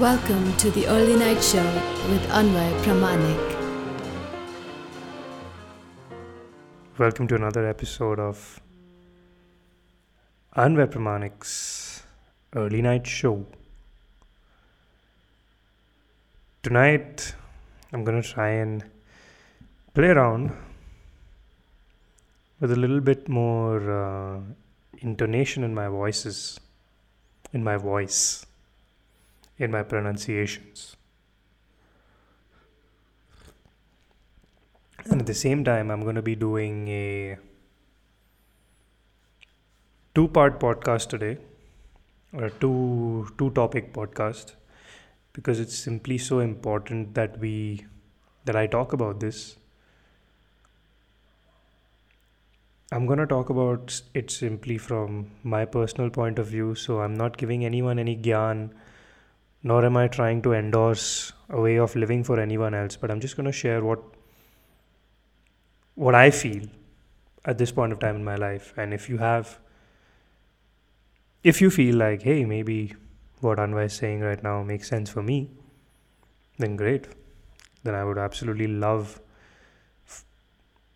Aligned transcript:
Welcome 0.00 0.54
to 0.58 0.70
the 0.72 0.86
Early 0.88 1.16
Night 1.16 1.42
Show 1.42 1.64
with 2.10 2.20
Anvay 2.28 2.70
Pramanik. 2.82 3.44
Welcome 6.98 7.26
to 7.28 7.34
another 7.34 7.66
episode 7.66 8.18
of 8.20 8.60
Anvay 10.54 10.88
Pramanik's 10.88 12.02
Early 12.54 12.82
Night 12.82 13.06
Show. 13.06 13.46
Tonight, 16.62 17.34
I'm 17.90 18.04
gonna 18.04 18.22
try 18.22 18.50
and 18.50 18.84
play 19.94 20.08
around 20.08 20.52
with 22.60 22.70
a 22.70 22.76
little 22.76 23.00
bit 23.00 23.30
more 23.30 23.80
uh, 23.90 24.40
intonation 24.98 25.64
in 25.64 25.74
my 25.74 25.88
voices, 25.88 26.60
in 27.54 27.64
my 27.64 27.78
voice, 27.78 28.44
in 29.58 29.70
my 29.70 29.82
pronunciations. 29.82 30.96
And 35.08 35.20
at 35.20 35.26
the 35.26 35.34
same 35.34 35.64
time, 35.64 35.90
I'm 35.90 36.02
going 36.02 36.16
to 36.16 36.22
be 36.22 36.34
doing 36.34 36.88
a 36.88 37.38
two 40.14 40.28
part 40.28 40.58
podcast 40.58 41.08
today, 41.08 41.38
or 42.32 42.46
a 42.46 42.50
two, 42.50 43.28
two 43.38 43.50
topic 43.50 43.92
podcast, 43.92 44.54
because 45.32 45.60
it's 45.60 45.78
simply 45.78 46.18
so 46.18 46.40
important 46.40 47.14
that 47.14 47.38
we 47.38 47.86
that 48.46 48.56
I 48.56 48.66
talk 48.66 48.92
about 48.92 49.20
this. 49.20 49.56
I'm 52.92 53.06
going 53.06 53.18
to 53.18 53.26
talk 53.26 53.50
about 53.50 54.00
it 54.14 54.30
simply 54.30 54.78
from 54.78 55.30
my 55.42 55.64
personal 55.64 56.08
point 56.08 56.38
of 56.38 56.46
view, 56.46 56.74
so 56.74 57.00
I'm 57.00 57.14
not 57.14 57.36
giving 57.36 57.64
anyone 57.64 57.98
any 57.98 58.16
gyan, 58.16 58.70
nor 59.66 59.84
am 59.84 59.96
I 59.96 60.06
trying 60.06 60.42
to 60.42 60.52
endorse 60.52 61.32
a 61.50 61.60
way 61.60 61.76
of 61.84 61.96
living 61.96 62.22
for 62.22 62.38
anyone 62.38 62.72
else, 62.72 62.94
but 62.94 63.10
I'm 63.10 63.18
just 63.18 63.36
going 63.36 63.46
to 63.46 63.52
share 63.60 63.82
what 63.82 64.00
what 65.96 66.14
I 66.14 66.30
feel 66.30 66.68
at 67.44 67.58
this 67.58 67.72
point 67.72 67.92
of 67.92 67.98
time 67.98 68.14
in 68.16 68.24
my 68.24 68.36
life. 68.36 68.72
And 68.76 68.94
if 68.94 69.08
you 69.08 69.18
have, 69.18 69.58
if 71.42 71.60
you 71.60 71.70
feel 71.70 71.96
like, 71.96 72.22
hey, 72.22 72.44
maybe 72.44 72.94
what 73.40 73.58
Anvay 73.58 73.86
is 73.86 73.94
saying 73.94 74.20
right 74.20 74.40
now 74.40 74.62
makes 74.62 74.88
sense 74.88 75.10
for 75.10 75.22
me, 75.22 75.38
then 76.58 76.76
great. 76.76 77.08
Then 77.82 77.96
I 77.96 78.04
would 78.04 78.18
absolutely 78.18 78.68
love 78.68 79.20
f- 80.06 80.24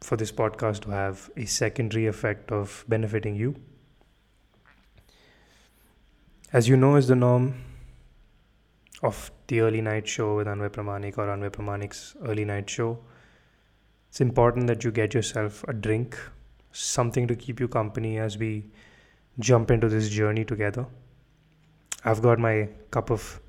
for 0.01 0.17
this 0.17 0.31
podcast 0.31 0.83
to 0.83 0.91
have 0.91 1.29
a 1.37 1.47
secondary 1.47 2.07
effect 2.07 2.53
of 2.53 2.85
benefiting 2.89 3.35
you. 3.35 3.57
As 6.53 6.69
you 6.69 6.77
know, 6.77 6.95
is 6.95 7.09
the 7.09 7.17
norm 7.17 7.55
of 9.03 9.31
the 9.47 9.61
early 9.61 9.81
night 9.81 10.07
show 10.07 10.37
with 10.37 10.47
Anvay 10.47 10.71
Pramanik 10.71 11.19
or 11.19 11.27
Anvay 11.27 11.51
Pramanik's 11.51 12.17
early 12.25 12.45
night 12.45 12.69
show 12.69 12.99
it's 14.11 14.21
important 14.21 14.67
that 14.67 14.83
you 14.83 14.91
get 14.91 15.15
yourself 15.15 15.65
a 15.69 15.73
drink, 15.73 16.19
something 16.73 17.29
to 17.29 17.37
keep 17.37 17.61
you 17.61 17.69
company 17.69 18.19
as 18.19 18.37
we 18.37 18.65
jump 19.39 19.71
into 19.71 19.89
this 19.89 20.09
journey 20.09 20.45
together. 20.45 20.87
I've 22.05 22.21
got 22.21 22.41
my 22.41 22.69
cup 22.91 23.11
of 23.11 23.41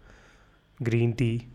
green 0.84 1.14
tea. 1.14 1.48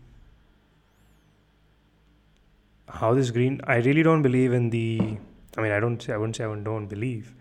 How 2.89 3.13
this 3.13 3.31
green? 3.31 3.61
I 3.63 3.77
really 3.77 4.03
don't 4.03 4.21
believe 4.21 4.51
in 4.51 4.69
the. 4.71 5.17
I 5.57 5.61
mean, 5.61 5.71
I 5.71 5.79
don't. 5.79 6.09
I 6.09 6.17
wouldn't 6.17 6.35
say 6.35 6.43
I 6.43 6.53
don't 6.55 6.87
believe, 6.87 7.33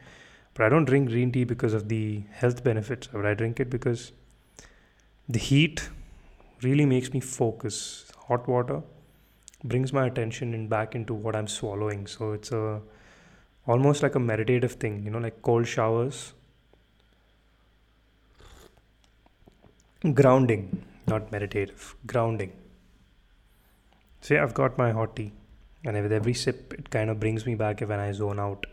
but 0.55 0.67
I 0.67 0.69
don't 0.69 0.85
drink 0.85 1.09
green 1.09 1.33
tea 1.33 1.45
because 1.45 1.75
of 1.75 1.89
the 1.89 2.23
health 2.31 2.63
benefits. 2.63 3.09
But 3.13 3.27
I 3.27 3.35
drink 3.35 3.59
it 3.59 3.71
because 3.71 4.13
the 5.29 5.41
heat 5.41 5.89
really 6.63 6.87
makes 6.87 7.13
me 7.13 7.21
focus. 7.21 8.11
Hot 8.29 8.49
water 8.49 8.83
brings 9.65 9.93
my 9.93 10.07
attention 10.07 10.55
in 10.55 10.69
back 10.69 10.95
into 10.95 11.15
what 11.15 11.37
I'm 11.37 11.49
swallowing. 11.49 12.07
So 12.07 12.33
it's 12.33 12.53
a 12.53 12.81
almost 13.67 14.03
like 14.03 14.15
a 14.15 14.21
meditative 14.21 14.73
thing, 14.73 15.03
you 15.05 15.11
know, 15.11 15.19
like 15.19 15.43
cold 15.43 15.67
showers. 15.67 16.33
Grounding, 20.15 20.85
not 21.07 21.33
meditative, 21.33 21.97
grounding. 22.07 22.53
See, 24.21 24.37
I've 24.37 24.55
got 24.55 24.79
my 24.79 24.93
hot 24.93 25.17
tea, 25.17 25.33
and 25.85 26.01
with 26.01 26.13
every 26.13 26.35
sip, 26.35 26.73
it 26.75 26.91
kind 26.91 27.11
of 27.11 27.19
brings 27.19 27.45
me 27.47 27.55
back 27.55 27.81
when 27.81 27.99
I 27.99 28.13
zone 28.13 28.39
out. 28.39 28.67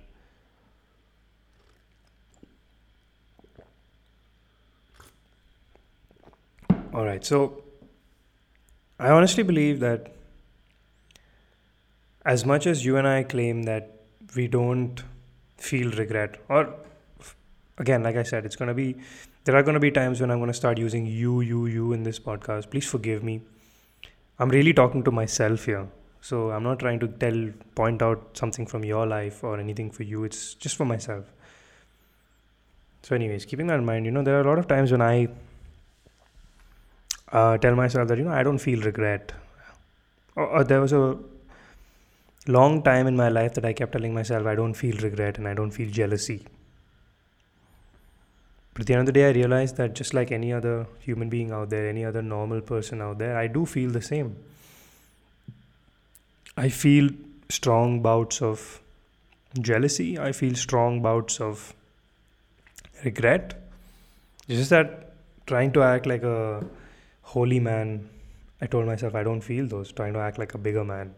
All 6.94 7.06
right, 7.06 7.26
so 7.26 7.63
I 9.04 9.10
honestly 9.10 9.44
believe 9.44 9.82
that 9.82 10.14
as 12.26 12.46
much 12.46 12.66
as 12.66 12.86
you 12.86 12.96
and 12.96 13.06
I 13.06 13.24
claim 13.24 13.64
that 13.64 13.90
we 14.34 14.48
don't 14.48 15.04
feel 15.58 15.92
regret, 15.92 16.40
or 16.48 16.74
again, 17.78 18.02
like 18.02 18.16
I 18.16 18.24
said, 18.24 18.46
it's 18.46 18.56
going 18.56 18.70
to 18.70 18.74
be, 18.74 18.96
there 19.44 19.58
are 19.58 19.62
going 19.62 19.74
to 19.74 19.82
be 19.82 19.92
times 19.92 20.22
when 20.22 20.32
I'm 20.32 20.38
going 20.38 20.48
to 20.48 20.54
start 20.54 20.78
using 20.78 21.06
you, 21.06 21.42
you, 21.42 21.66
you 21.66 21.92
in 21.92 22.04
this 22.04 22.18
podcast. 22.18 22.70
Please 22.72 22.86
forgive 22.86 23.26
me. 23.26 23.42
I'm 24.40 24.48
really 24.48 24.72
talking 24.72 25.04
to 25.04 25.12
myself 25.12 25.66
here. 25.66 25.86
So 26.22 26.52
I'm 26.52 26.64
not 26.64 26.80
trying 26.80 27.02
to 27.02 27.10
tell, 27.10 27.50
point 27.76 28.02
out 28.02 28.38
something 28.38 28.66
from 28.66 28.86
your 28.86 29.06
life 29.06 29.44
or 29.44 29.60
anything 29.60 29.92
for 29.92 30.04
you. 30.04 30.24
It's 30.24 30.54
just 30.54 30.78
for 30.78 30.86
myself. 30.86 31.26
So, 33.02 33.16
anyways, 33.16 33.44
keeping 33.44 33.68
that 33.68 33.80
in 33.80 33.86
mind, 33.86 34.06
you 34.06 34.12
know, 34.12 34.24
there 34.24 34.38
are 34.38 34.42
a 34.42 34.48
lot 34.48 34.60
of 34.60 34.68
times 34.70 34.94
when 34.94 35.02
I 35.02 35.28
uh, 37.34 37.58
tell 37.58 37.76
myself 37.76 38.08
that, 38.08 38.18
you 38.18 38.24
know, 38.24 38.32
I 38.32 38.44
don't 38.44 38.60
feel 38.60 38.82
regret. 38.82 39.34
There 40.36 40.80
was 40.80 40.94
a 40.94 41.18
long 42.48 42.82
time 42.84 43.08
in 43.08 43.16
my 43.16 43.30
life 43.30 43.54
that 43.56 43.66
I 43.66 43.74
kept 43.74 43.92
telling 43.92 44.14
myself 44.14 44.46
I 44.48 44.56
don't 44.56 44.74
feel 44.74 44.96
regret 44.98 45.38
and 45.38 45.48
I 45.48 45.54
don't 45.54 45.72
feel 45.72 45.90
jealousy. 45.90 46.46
But 48.74 48.82
at 48.82 48.88
the 48.88 48.94
end 48.94 49.02
of 49.02 49.06
the 49.08 49.12
day, 49.12 49.28
I 49.28 49.32
realized 49.32 49.78
that 49.78 49.94
just 49.94 50.14
like 50.14 50.32
any 50.32 50.52
other 50.52 50.88
human 51.00 51.30
being 51.30 51.52
out 51.52 51.70
there, 51.70 51.88
any 51.88 52.04
other 52.06 52.22
normal 52.22 52.62
person 52.62 53.02
out 53.02 53.20
there, 53.20 53.38
I 53.38 53.48
do 53.48 53.66
feel 53.66 53.92
the 53.92 54.02
same. 54.02 54.36
I 56.58 56.70
feel 56.70 57.10
strong 57.50 58.02
bouts 58.02 58.42
of 58.42 58.82
jealousy. 59.60 60.18
I 60.18 60.32
feel 60.32 60.56
strong 60.56 61.02
bouts 61.02 61.40
of 61.40 61.74
regret. 63.06 63.54
It's 64.48 64.58
just 64.58 64.70
that 64.72 65.14
trying 65.46 65.72
to 65.74 65.84
act 65.84 66.08
like 66.08 66.24
a 66.24 66.66
holy 67.24 67.60
man, 67.60 68.10
I 68.62 68.68
told 68.68 68.86
myself 68.86 69.16
I 69.16 69.24
don't 69.24 69.42
feel 69.42 69.68
those, 69.68 69.92
trying 69.92 70.14
to 70.14 70.20
act 70.20 70.38
like 70.38 70.54
a 70.54 70.58
bigger 70.58 70.84
man. 70.84 71.16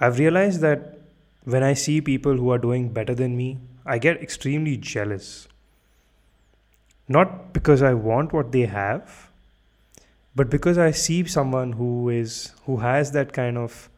I've 0.00 0.18
realized 0.18 0.60
that 0.60 0.98
when 1.44 1.62
I 1.62 1.74
see 1.74 2.00
people 2.00 2.36
who 2.36 2.50
are 2.50 2.58
doing 2.58 2.88
better 2.90 3.14
than 3.14 3.36
me, 3.36 3.58
I 3.84 3.98
get 3.98 4.22
extremely 4.22 4.76
jealous. 4.76 5.48
Not 7.08 7.52
because 7.52 7.82
I 7.82 7.94
want 7.94 8.32
what 8.32 8.52
they 8.52 8.66
have, 8.66 9.30
but 10.36 10.48
because 10.48 10.78
I 10.78 10.90
see 10.92 11.26
someone 11.26 11.72
who 11.72 12.08
is 12.08 12.52
who 12.66 12.76
has 12.78 13.10
that 13.12 13.32
kind 13.32 13.58
of 13.58 13.88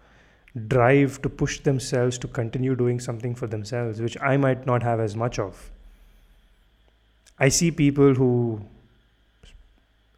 drive 0.69 1.21
to 1.23 1.29
push 1.29 1.61
themselves 1.61 2.19
to 2.19 2.29
continue 2.29 2.75
doing 2.75 3.01
something 3.01 3.35
for 3.35 3.47
themselves, 3.47 4.01
which 4.01 4.17
I 4.21 4.37
might 4.37 4.67
not 4.67 4.83
have 4.83 5.01
as 5.01 5.15
much 5.15 5.39
of. 5.39 5.71
I 7.39 7.49
see 7.49 7.71
people 7.71 8.15
who 8.15 8.65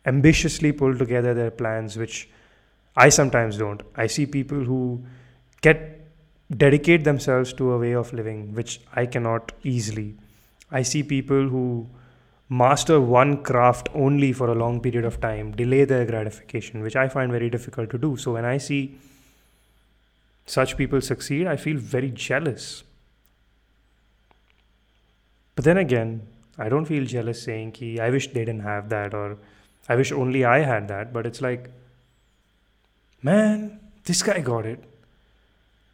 ambitiously 0.07 0.73
pull 0.73 0.97
together 0.97 1.35
their 1.35 1.51
plans, 1.51 1.97
which 1.97 2.29
I 2.97 3.09
sometimes 3.09 3.59
don't. 3.59 3.83
I 3.97 4.07
see 4.07 4.27
people 4.27 4.65
who 4.65 5.05
get 5.63 6.01
dedicate 6.57 7.05
themselves 7.05 7.53
to 7.55 7.73
a 7.73 7.79
way 7.79 7.93
of 7.93 8.13
living 8.13 8.55
which 8.55 8.81
I 8.95 9.07
cannot 9.07 9.53
easily. 9.63 10.15
I 10.71 10.83
see 10.83 11.03
people 11.03 11.49
who 11.49 11.87
master 12.49 13.01
one 13.01 13.43
craft 13.43 13.89
only 13.95 14.33
for 14.33 14.49
a 14.49 14.55
long 14.55 14.81
period 14.81 15.05
of 15.05 15.21
time, 15.21 15.53
delay 15.53 15.85
their 15.85 16.05
gratification, 16.05 16.83
which 16.83 16.97
I 16.97 17.09
find 17.09 17.33
very 17.33 17.49
difficult 17.49 17.91
to 17.91 17.99
do. 17.99 18.17
So 18.17 18.35
when 18.35 18.45
I 18.45 18.59
see 18.59 18.99
such 20.47 20.77
people 20.77 21.01
succeed, 21.01 21.47
I 21.47 21.57
feel 21.57 21.79
very 21.79 22.11
jealous. 22.11 22.85
But 25.55 25.65
then 25.65 25.79
again, 25.79 26.27
I 26.59 26.69
don't 26.69 26.85
feel 26.85 27.05
jealous 27.05 27.43
saying 27.43 27.73
ki 27.73 27.99
I 27.99 28.11
wish 28.11 28.29
they 28.29 28.45
didn't 28.45 28.61
have 28.61 28.89
that 28.91 29.15
or 29.15 29.39
I 29.89 29.97
wish 29.97 30.13
only 30.13 30.45
I 30.45 30.61
had 30.61 30.89
that, 30.89 31.13
but 31.13 31.27
it's 31.27 31.41
like 31.41 31.71
man, 33.23 33.81
this 34.05 34.23
guy 34.23 34.41
got 34.41 34.67
it 34.67 34.85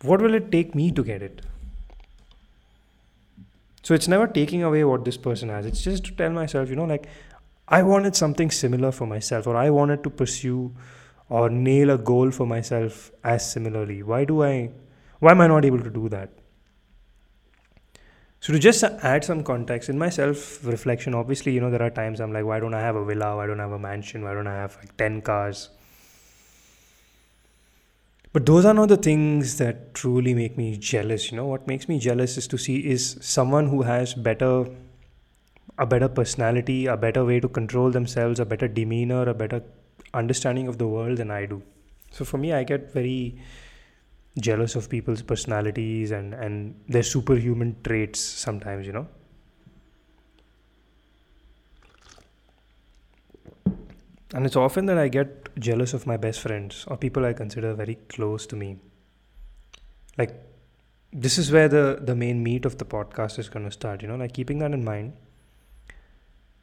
what 0.03 0.23
will 0.23 0.35
it 0.35 0.51
take 0.51 0.75
me 0.75 0.91
to 0.93 1.05
get 1.05 1.23
it? 1.23 1.43
So 3.83 3.95
it's 3.95 4.09
never 4.09 4.27
taking 4.27 4.63
away 4.63 4.85
what 4.85 5.05
this 5.05 5.17
person 5.17 5.49
has. 5.49 5.67
It's 5.67 5.83
just 5.83 6.05
to 6.05 6.13
tell 6.13 6.31
myself, 6.31 6.71
you 6.71 6.77
know, 6.77 6.85
like 6.85 7.07
I 7.69 7.83
wanted 7.83 8.17
something 8.17 8.51
similar 8.51 8.93
for 8.93 9.07
myself, 9.07 9.47
or 9.47 9.57
I 9.57 9.71
wanted 9.71 10.03
to 10.05 10.11
pursue 10.11 10.73
or 11.29 11.49
nail 11.49 11.91
a 11.91 11.99
goal 11.99 12.31
for 12.31 12.47
myself 12.47 13.11
as 13.23 13.51
similarly. 13.51 14.03
Why 14.03 14.25
do 14.25 14.43
I, 14.43 14.71
why 15.19 15.33
am 15.33 15.41
I 15.41 15.47
not 15.47 15.65
able 15.65 15.81
to 15.81 15.91
do 15.91 16.09
that? 16.09 16.31
So 18.41 18.55
to 18.55 18.59
just 18.59 18.83
add 18.83 19.23
some 19.23 19.45
context 19.45 19.91
in 19.91 19.99
my 19.99 20.09
self 20.09 20.65
reflection, 20.65 21.15
obviously, 21.15 21.53
you 21.53 21.61
know, 21.61 21.71
there 21.71 21.83
are 21.83 21.91
times 21.91 22.21
I'm 22.21 22.33
like, 22.33 22.45
why 22.45 22.59
don't 22.59 22.73
I 22.73 22.81
have 22.81 22.97
a 22.97 23.05
villa? 23.05 23.37
Why 23.37 23.47
don't 23.47 23.61
I 23.61 23.65
have 23.65 23.73
a 23.73 23.79
mansion? 23.79 24.25
Why 24.25 24.33
don't 24.33 24.47
I 24.47 24.55
have 24.55 24.77
like 24.77 24.97
10 24.97 25.21
cars? 25.21 25.69
But 28.33 28.47
those 28.47 28.65
are 28.65 28.73
not 28.73 28.89
the 28.89 28.97
things 28.97 29.59
that 29.59 29.93
truly 29.93 30.35
make 30.35 30.57
me 30.57 30.77
jealous. 30.77 31.31
You 31.31 31.37
know, 31.37 31.47
what 31.47 31.67
makes 31.67 31.89
me 31.89 31.99
jealous 31.99 32.39
is 32.39 32.47
to 32.49 32.57
see 32.57 32.79
is 32.79 33.19
someone 33.21 33.69
who 33.69 33.83
has 33.83 34.15
better 34.15 34.67
a 35.79 35.87
better 35.87 36.09
personality, 36.09 36.87
a 36.87 36.97
better 36.97 37.25
way 37.25 37.41
to 37.41 37.49
control 37.49 37.91
themselves, 37.91 38.39
a 38.39 38.45
better 38.45 38.69
demeanor, 38.69 39.29
a 39.29 39.35
better 39.35 39.63
understanding 40.13 40.69
of 40.69 40.79
the 40.79 40.87
world 40.87 41.17
than 41.17 41.31
I 41.31 41.47
do. 41.47 41.63
So 42.11 42.25
for 42.25 42.39
me, 42.39 42.53
I 42.53 42.65
get 42.65 42.93
very 42.93 43.41
jealous 44.41 44.75
of 44.75 44.89
people's 44.89 45.23
personalities 45.23 46.11
and 46.11 46.35
and 46.35 46.75
their 46.89 47.03
superhuman 47.03 47.77
traits 47.85 48.21
sometimes 48.21 48.87
you 48.87 48.93
know? 48.93 49.07
And 54.33 54.47
it's 54.47 54.57
often 54.57 54.87
that 54.87 54.99
i 54.99 55.09
get 55.09 55.49
jealous 55.59 55.95
of 55.95 56.07
my 56.07 56.17
best 56.17 56.41
friends 56.41 56.85
or 56.89 56.97
people 56.97 57.25
i 57.25 57.33
consider 57.33 57.75
very 57.75 57.97
close 58.09 58.47
to 58.47 58.57
me. 58.57 58.77
Like 60.19 60.35
this 61.13 61.39
is 61.39 61.51
where 61.51 61.69
the 61.69 61.99
the 62.11 62.15
main 62.15 62.43
meat 62.43 62.65
of 62.65 62.79
the 62.79 62.85
podcast 62.85 63.39
is 63.39 63.49
going 63.49 63.65
to 63.65 63.73
start 63.73 64.03
you 64.03 64.09
know 64.09 64.17
like 64.17 64.33
keeping 64.33 64.59
that 64.59 64.73
in 64.73 64.85
mind. 64.85 65.15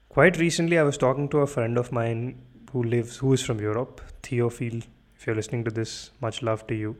Quite 0.09 0.37
recently 0.37 0.79
i 0.83 0.83
was 0.83 0.97
talking 0.97 1.27
to 1.29 1.39
a 1.39 1.47
friend 1.55 1.77
of 1.77 1.91
mine 1.91 2.23
who 2.71 2.83
lives 2.83 3.17
who 3.17 3.33
is 3.33 3.43
from 3.49 3.59
europe. 3.59 4.01
Theophile 4.23 4.81
if 5.17 5.27
you're 5.27 5.35
listening 5.35 5.63
to 5.65 5.71
this 5.71 6.11
much 6.21 6.41
love 6.41 6.65
to 6.67 6.75
you 6.75 6.95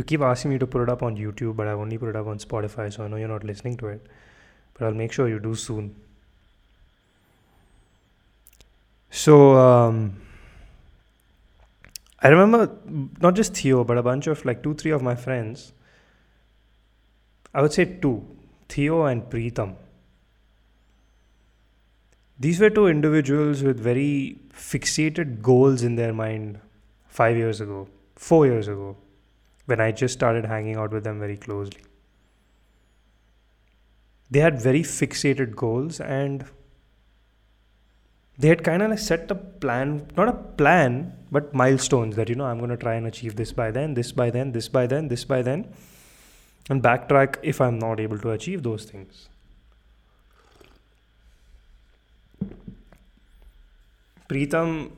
you 0.00 0.04
keep 0.04 0.22
asking 0.22 0.50
me 0.52 0.58
to 0.58 0.66
put 0.66 0.82
it 0.82 0.88
up 0.88 1.02
on 1.02 1.16
YouTube, 1.16 1.56
but 1.56 1.66
I've 1.68 1.78
only 1.78 1.98
put 1.98 2.08
it 2.08 2.16
up 2.16 2.26
on 2.26 2.38
Spotify, 2.38 2.90
so 2.92 3.04
I 3.04 3.08
know 3.08 3.16
you're 3.16 3.28
not 3.28 3.44
listening 3.44 3.76
to 3.78 3.88
it. 3.88 4.06
But 4.72 4.86
I'll 4.86 4.94
make 5.00 5.12
sure 5.12 5.28
you 5.28 5.38
do 5.38 5.54
soon. 5.54 5.94
So, 9.10 9.56
um, 9.56 10.16
I 12.22 12.28
remember 12.28 12.70
not 13.20 13.34
just 13.34 13.54
Theo, 13.54 13.84
but 13.84 13.98
a 13.98 14.02
bunch 14.02 14.26
of 14.26 14.42
like 14.46 14.62
two, 14.62 14.72
three 14.74 14.92
of 14.92 15.02
my 15.02 15.14
friends. 15.14 15.72
I 17.52 17.60
would 17.60 17.74
say 17.74 17.84
two 17.84 18.24
Theo 18.68 19.04
and 19.04 19.24
Preetham. 19.24 19.74
These 22.38 22.58
were 22.58 22.70
two 22.70 22.86
individuals 22.86 23.62
with 23.62 23.78
very 23.78 24.38
fixated 24.54 25.42
goals 25.42 25.82
in 25.82 25.96
their 25.96 26.14
mind 26.14 26.58
five 27.08 27.36
years 27.36 27.60
ago, 27.60 27.86
four 28.14 28.46
years 28.46 28.66
ago 28.68 28.96
when 29.70 29.80
I 29.80 29.92
just 29.92 30.14
started 30.14 30.44
hanging 30.44 30.76
out 30.76 30.90
with 30.90 31.04
them 31.04 31.18
very 31.18 31.36
closely. 31.36 31.82
They 34.30 34.40
had 34.40 34.60
very 34.60 34.82
fixated 34.82 35.56
goals 35.56 36.00
and 36.00 36.44
they 38.38 38.48
had 38.48 38.62
kind 38.64 38.82
of 38.82 38.90
like 38.90 38.98
set 38.98 39.30
a 39.30 39.34
plan, 39.34 40.08
not 40.16 40.28
a 40.28 40.32
plan, 40.32 41.12
but 41.30 41.52
milestones 41.54 42.16
that, 42.16 42.28
you 42.28 42.34
know, 42.34 42.46
I'm 42.46 42.58
going 42.58 42.70
to 42.70 42.76
try 42.76 42.94
and 42.94 43.06
achieve 43.06 43.36
this 43.36 43.52
by 43.52 43.70
then, 43.70 43.94
this 43.94 44.12
by 44.12 44.30
then, 44.30 44.52
this 44.52 44.68
by 44.68 44.86
then, 44.86 45.08
this 45.08 45.24
by 45.24 45.42
then, 45.42 45.72
and 46.68 46.82
backtrack 46.82 47.36
if 47.42 47.60
I'm 47.60 47.78
not 47.78 48.00
able 48.00 48.18
to 48.18 48.30
achieve 48.30 48.62
those 48.62 48.84
things. 48.84 49.28
Preetham 54.28 54.92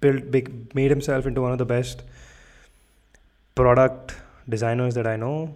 built 0.00 0.30
big, 0.30 0.74
made 0.74 0.90
himself 0.90 1.26
into 1.26 1.40
one 1.40 1.52
of 1.52 1.58
the 1.58 1.64
best 1.64 2.02
product 3.54 4.16
designers 4.48 4.94
that 4.94 5.06
I 5.06 5.16
know, 5.16 5.54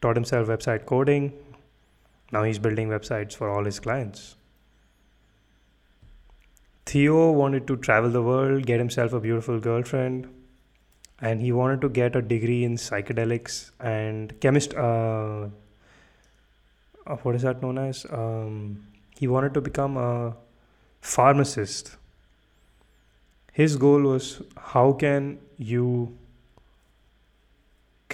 taught 0.00 0.16
himself 0.16 0.48
website 0.48 0.86
coding. 0.86 1.32
Now 2.32 2.42
he's 2.42 2.58
building 2.58 2.88
websites 2.88 3.34
for 3.34 3.50
all 3.50 3.64
his 3.64 3.80
clients. 3.80 4.36
Theo 6.86 7.30
wanted 7.32 7.66
to 7.66 7.76
travel 7.76 8.10
the 8.10 8.22
world, 8.22 8.66
get 8.66 8.78
himself 8.78 9.12
a 9.12 9.20
beautiful 9.20 9.58
girlfriend, 9.58 10.28
and 11.20 11.40
he 11.40 11.52
wanted 11.52 11.80
to 11.80 11.88
get 11.88 12.14
a 12.16 12.22
degree 12.22 12.64
in 12.64 12.74
psychedelics 12.74 13.70
and 13.80 14.38
chemist. 14.40 14.74
Uh, 14.74 15.48
uh, 17.06 17.16
what 17.22 17.34
is 17.34 17.42
that 17.42 17.62
known 17.62 17.78
as? 17.78 18.06
Um, 18.10 18.86
he 19.18 19.26
wanted 19.26 19.54
to 19.54 19.60
become 19.60 19.96
a 19.96 20.36
pharmacist. 21.00 21.96
His 23.52 23.76
goal 23.76 24.02
was 24.02 24.42
how 24.56 24.92
can 24.92 25.38
you 25.56 26.16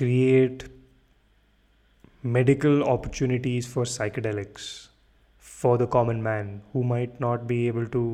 create 0.01 0.65
medical 2.23 2.85
opportunities 2.85 3.67
for 3.67 3.85
psychedelics 3.85 4.89
for 5.39 5.77
the 5.77 5.87
common 5.87 6.23
man 6.23 6.63
who 6.73 6.83
might 6.83 7.19
not 7.21 7.47
be 7.47 7.67
able 7.69 7.87
to 7.87 8.05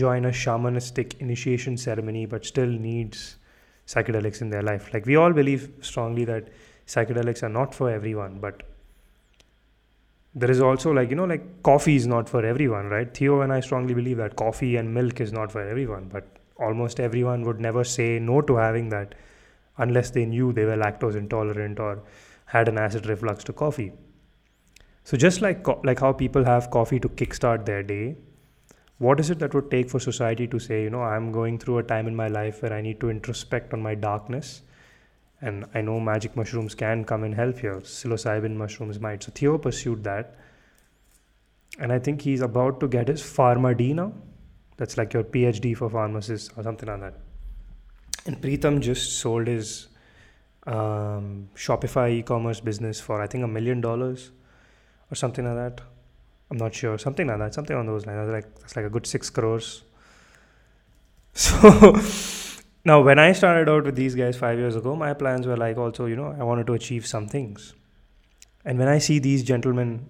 join 0.00 0.26
a 0.26 0.32
shamanistic 0.40 1.16
initiation 1.20 1.78
ceremony 1.84 2.26
but 2.26 2.44
still 2.44 2.74
needs 2.88 3.36
psychedelics 3.86 4.42
in 4.42 4.50
their 4.50 4.62
life. 4.62 4.92
Like 4.92 5.06
we 5.06 5.16
all 5.16 5.32
believe 5.32 5.70
strongly 5.80 6.26
that 6.26 6.48
psychedelics 6.86 7.42
are 7.42 7.48
not 7.48 7.74
for 7.74 7.90
everyone, 7.90 8.38
but 8.38 8.62
there 10.34 10.50
is 10.50 10.60
also 10.60 10.92
like 10.92 11.08
you 11.10 11.16
know 11.16 11.24
like 11.24 11.62
coffee 11.62 11.96
is 11.96 12.06
not 12.06 12.28
for 12.28 12.44
everyone, 12.44 12.88
right? 12.88 13.16
Theo 13.16 13.40
and 13.40 13.52
I 13.52 13.60
strongly 13.60 13.94
believe 13.94 14.18
that 14.18 14.36
coffee 14.36 14.76
and 14.76 14.92
milk 14.92 15.20
is 15.20 15.32
not 15.32 15.50
for 15.50 15.66
everyone, 15.66 16.08
but 16.12 16.28
almost 16.58 17.00
everyone 17.00 17.42
would 17.44 17.58
never 17.58 17.84
say 17.84 18.18
no 18.18 18.42
to 18.42 18.56
having 18.56 18.90
that 18.90 19.14
unless 19.86 20.10
they 20.10 20.24
knew 20.24 20.52
they 20.52 20.64
were 20.64 20.76
lactose 20.76 21.16
intolerant 21.16 21.80
or 21.80 22.02
had 22.54 22.68
an 22.68 22.78
acid 22.78 23.06
reflux 23.06 23.44
to 23.44 23.52
coffee. 23.52 23.92
So 25.04 25.16
just 25.16 25.40
like 25.40 25.62
co- 25.62 25.80
like 25.84 26.00
how 26.00 26.12
people 26.12 26.44
have 26.44 26.70
coffee 26.70 27.00
to 27.00 27.08
kickstart 27.08 27.64
their 27.66 27.82
day, 27.82 28.16
what 28.98 29.18
is 29.18 29.30
it 29.30 29.38
that 29.38 29.54
would 29.54 29.70
take 29.70 29.88
for 29.90 29.98
society 29.98 30.46
to 30.46 30.58
say, 30.58 30.82
you 30.82 30.90
know, 30.90 31.02
I'm 31.02 31.32
going 31.32 31.58
through 31.58 31.78
a 31.78 31.82
time 31.82 32.06
in 32.06 32.14
my 32.14 32.28
life 32.28 32.62
where 32.62 32.72
I 32.72 32.80
need 32.82 33.00
to 33.00 33.10
introspect 33.10 33.72
on 33.72 33.82
my 33.82 33.94
darkness, 33.94 34.62
and 35.40 35.64
I 35.74 35.80
know 35.80 35.98
magic 35.98 36.36
mushrooms 36.36 36.74
can 36.74 37.04
come 37.04 37.24
and 37.24 37.34
help 37.34 37.58
here. 37.58 37.76
Psilocybin 37.76 38.56
mushrooms 38.56 39.00
might. 39.00 39.22
So 39.22 39.32
Theo 39.34 39.56
pursued 39.56 40.04
that, 40.04 40.36
and 41.78 41.92
I 41.92 41.98
think 41.98 42.20
he's 42.20 42.42
about 42.42 42.78
to 42.80 42.88
get 42.88 43.08
his 43.08 43.22
PharmD 43.22 43.94
now. 43.94 44.12
That's 44.76 44.98
like 44.98 45.14
your 45.14 45.24
PhD 45.24 45.76
for 45.76 45.88
pharmacists 45.88 46.50
or 46.56 46.62
something 46.62 46.88
like 46.88 47.00
that. 47.00 47.29
And 48.26 48.40
Preetham 48.40 48.80
just 48.80 49.18
sold 49.18 49.46
his 49.46 49.88
um, 50.66 51.48
Shopify 51.56 52.10
e-commerce 52.10 52.60
business 52.60 53.00
for 53.00 53.20
I 53.20 53.26
think 53.26 53.44
a 53.44 53.48
million 53.48 53.80
dollars 53.80 54.30
or 55.10 55.14
something 55.14 55.44
like 55.44 55.56
that. 55.56 55.84
I'm 56.50 56.56
not 56.56 56.74
sure, 56.74 56.98
something 56.98 57.26
like 57.26 57.38
that, 57.38 57.54
something 57.54 57.76
on 57.76 57.86
those 57.86 58.06
lines. 58.06 58.28
Like 58.28 58.54
that's 58.58 58.76
like 58.76 58.84
a 58.84 58.90
good 58.90 59.06
six 59.06 59.30
crores. 59.30 59.82
So 61.32 62.00
now, 62.82 63.02
when 63.02 63.18
I 63.18 63.32
started 63.32 63.68
out 63.68 63.84
with 63.84 63.94
these 63.94 64.14
guys 64.14 64.36
five 64.36 64.58
years 64.58 64.74
ago, 64.74 64.96
my 64.96 65.12
plans 65.12 65.46
were 65.46 65.56
like 65.56 65.76
also, 65.76 66.06
you 66.06 66.16
know, 66.16 66.34
I 66.38 66.42
wanted 66.44 66.66
to 66.68 66.72
achieve 66.72 67.06
some 67.06 67.28
things. 67.28 67.74
And 68.64 68.78
when 68.78 68.88
I 68.88 68.98
see 68.98 69.18
these 69.18 69.42
gentlemen 69.42 70.08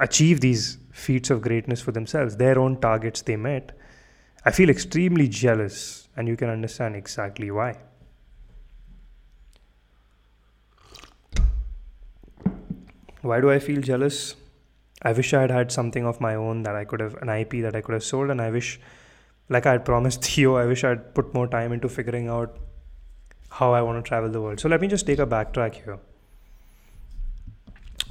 achieve 0.00 0.40
these 0.40 0.78
feats 0.90 1.30
of 1.30 1.42
greatness 1.42 1.80
for 1.80 1.92
themselves, 1.92 2.36
their 2.36 2.58
own 2.58 2.80
targets 2.80 3.22
they 3.22 3.36
met, 3.36 3.70
I 4.44 4.50
feel 4.50 4.68
extremely 4.68 5.28
jealous 5.28 6.07
and 6.18 6.26
you 6.26 6.36
can 6.36 6.50
understand 6.50 6.96
exactly 6.96 7.48
why. 7.52 7.78
Why 13.22 13.40
do 13.40 13.52
I 13.52 13.60
feel 13.60 13.80
jealous? 13.80 14.34
I 15.00 15.12
wish 15.12 15.32
I 15.32 15.42
had 15.42 15.52
had 15.52 15.70
something 15.70 16.04
of 16.04 16.20
my 16.20 16.34
own 16.34 16.64
that 16.64 16.74
I 16.74 16.84
could 16.84 16.98
have, 16.98 17.14
an 17.22 17.28
IP 17.28 17.62
that 17.62 17.76
I 17.76 17.80
could 17.80 17.92
have 17.92 18.02
sold, 18.02 18.30
and 18.30 18.42
I 18.42 18.50
wish, 18.50 18.80
like 19.48 19.64
I 19.66 19.72
had 19.72 19.84
promised 19.84 20.24
Theo, 20.30 20.56
I 20.56 20.66
wish 20.66 20.82
I'd 20.82 21.14
put 21.14 21.32
more 21.34 21.46
time 21.46 21.72
into 21.72 21.88
figuring 21.88 22.26
out 22.26 22.58
how 23.50 23.72
I 23.72 23.82
want 23.82 24.04
to 24.04 24.08
travel 24.08 24.28
the 24.28 24.40
world. 24.40 24.58
So 24.58 24.68
let 24.68 24.80
me 24.80 24.88
just 24.88 25.06
take 25.06 25.20
a 25.20 25.26
backtrack 25.26 25.74
here. 25.74 26.00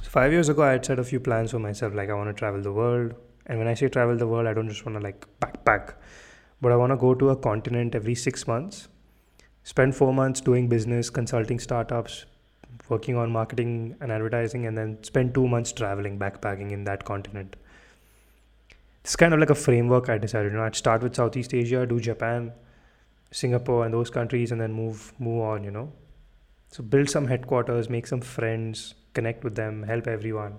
Five 0.02 0.32
years 0.32 0.48
ago, 0.48 0.62
I 0.62 0.72
had 0.72 0.86
set 0.86 0.98
a 0.98 1.04
few 1.04 1.20
plans 1.20 1.50
for 1.50 1.58
myself, 1.58 1.94
like 1.94 2.08
I 2.08 2.14
want 2.14 2.30
to 2.30 2.34
travel 2.34 2.62
the 2.62 2.72
world. 2.72 3.14
And 3.44 3.58
when 3.58 3.68
I 3.68 3.74
say 3.74 3.88
travel 3.88 4.16
the 4.16 4.26
world, 4.26 4.46
I 4.46 4.54
don't 4.54 4.68
just 4.68 4.86
want 4.86 4.96
to 4.96 5.04
like 5.04 5.26
backpack 5.40 5.94
but 6.60 6.72
I 6.72 6.76
want 6.76 6.90
to 6.90 6.96
go 6.96 7.14
to 7.14 7.30
a 7.30 7.36
continent 7.36 7.94
every 7.94 8.14
six 8.14 8.46
months, 8.46 8.88
spend 9.64 9.94
four 9.94 10.12
months 10.12 10.40
doing 10.40 10.68
business, 10.68 11.10
consulting 11.10 11.58
startups, 11.58 12.26
working 12.88 13.16
on 13.16 13.30
marketing 13.30 13.96
and 14.00 14.10
advertising, 14.10 14.66
and 14.66 14.76
then 14.76 15.02
spend 15.02 15.34
two 15.34 15.46
months 15.46 15.72
traveling, 15.72 16.18
backpacking 16.18 16.72
in 16.72 16.84
that 16.84 17.04
continent. 17.04 17.56
It's 19.04 19.16
kind 19.16 19.32
of 19.32 19.40
like 19.40 19.50
a 19.50 19.54
framework 19.54 20.08
I 20.08 20.18
decided. 20.18 20.52
You 20.52 20.58
know, 20.58 20.64
I'd 20.64 20.76
start 20.76 21.02
with 21.02 21.14
Southeast 21.14 21.54
Asia, 21.54 21.86
do 21.86 22.00
Japan, 22.00 22.52
Singapore, 23.30 23.84
and 23.84 23.94
those 23.94 24.10
countries, 24.10 24.52
and 24.52 24.60
then 24.60 24.72
move 24.72 25.12
move 25.18 25.42
on. 25.42 25.64
You 25.64 25.70
know, 25.70 25.92
so 26.70 26.82
build 26.82 27.08
some 27.08 27.26
headquarters, 27.26 27.88
make 27.88 28.06
some 28.06 28.20
friends, 28.20 28.94
connect 29.14 29.44
with 29.44 29.54
them, 29.54 29.82
help 29.84 30.06
everyone. 30.06 30.58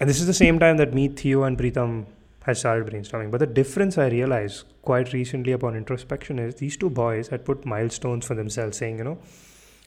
And 0.00 0.10
this 0.10 0.20
is 0.20 0.26
the 0.26 0.34
same 0.34 0.58
time 0.58 0.76
that 0.78 0.92
me, 0.92 1.08
Theo, 1.08 1.44
and 1.44 1.56
Preetham 1.56 2.06
had 2.44 2.58
started 2.58 2.86
brainstorming. 2.86 3.30
But 3.30 3.40
the 3.40 3.46
difference 3.46 3.96
I 3.96 4.08
realized 4.08 4.64
quite 4.82 5.12
recently 5.12 5.52
upon 5.52 5.76
introspection 5.76 6.38
is 6.38 6.56
these 6.56 6.76
two 6.76 6.90
boys 6.90 7.28
had 7.28 7.44
put 7.44 7.64
milestones 7.64 8.26
for 8.26 8.34
themselves, 8.34 8.76
saying, 8.76 8.98
you 8.98 9.04
know, 9.04 9.18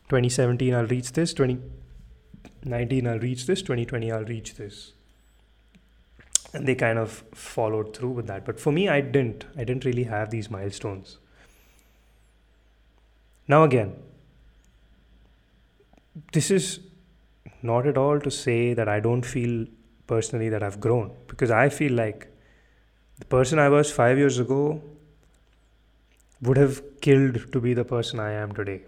2017 0.10 0.74
I'll 0.74 0.88
reach 0.88 1.12
this, 1.12 1.34
2019 1.34 3.08
I'll 3.08 3.20
reach 3.20 3.46
this, 3.46 3.62
2020 3.62 4.12
I'll 4.12 4.24
reach 4.24 4.56
this. 4.56 4.94
And 6.54 6.68
they 6.68 6.74
kind 6.74 6.98
of 6.98 7.24
followed 7.34 7.96
through 7.96 8.12
with 8.12 8.28
that. 8.28 8.44
But 8.44 8.60
for 8.60 8.72
me, 8.72 8.90
I 8.90 9.02
didn't. 9.02 9.46
I 9.56 9.64
didn't 9.64 9.86
really 9.86 10.06
have 10.06 10.32
these 10.32 10.50
milestones. 10.50 11.20
Now, 13.48 13.64
again, 13.64 13.94
this 16.34 16.50
is 16.50 16.80
not 17.62 17.86
at 17.86 17.98
all 17.98 18.20
to 18.20 18.32
say 18.32 18.74
that 18.74 18.88
I 18.88 19.00
don't 19.00 19.24
feel 19.24 19.68
personally 20.08 20.50
that 20.50 20.64
I've 20.64 20.80
grown 20.80 21.12
because 21.28 21.52
I 21.52 21.70
feel 21.70 21.94
like 21.94 22.28
the 23.20 23.26
person 23.26 23.60
I 23.60 23.70
was 23.70 23.92
five 23.92 24.18
years 24.18 24.40
ago 24.40 24.82
would 26.42 26.58
have 26.58 26.82
killed 27.02 27.52
to 27.52 27.60
be 27.60 27.74
the 27.74 27.86
person 27.86 28.20
I 28.20 28.32
am 28.34 28.54
today. 28.54 28.82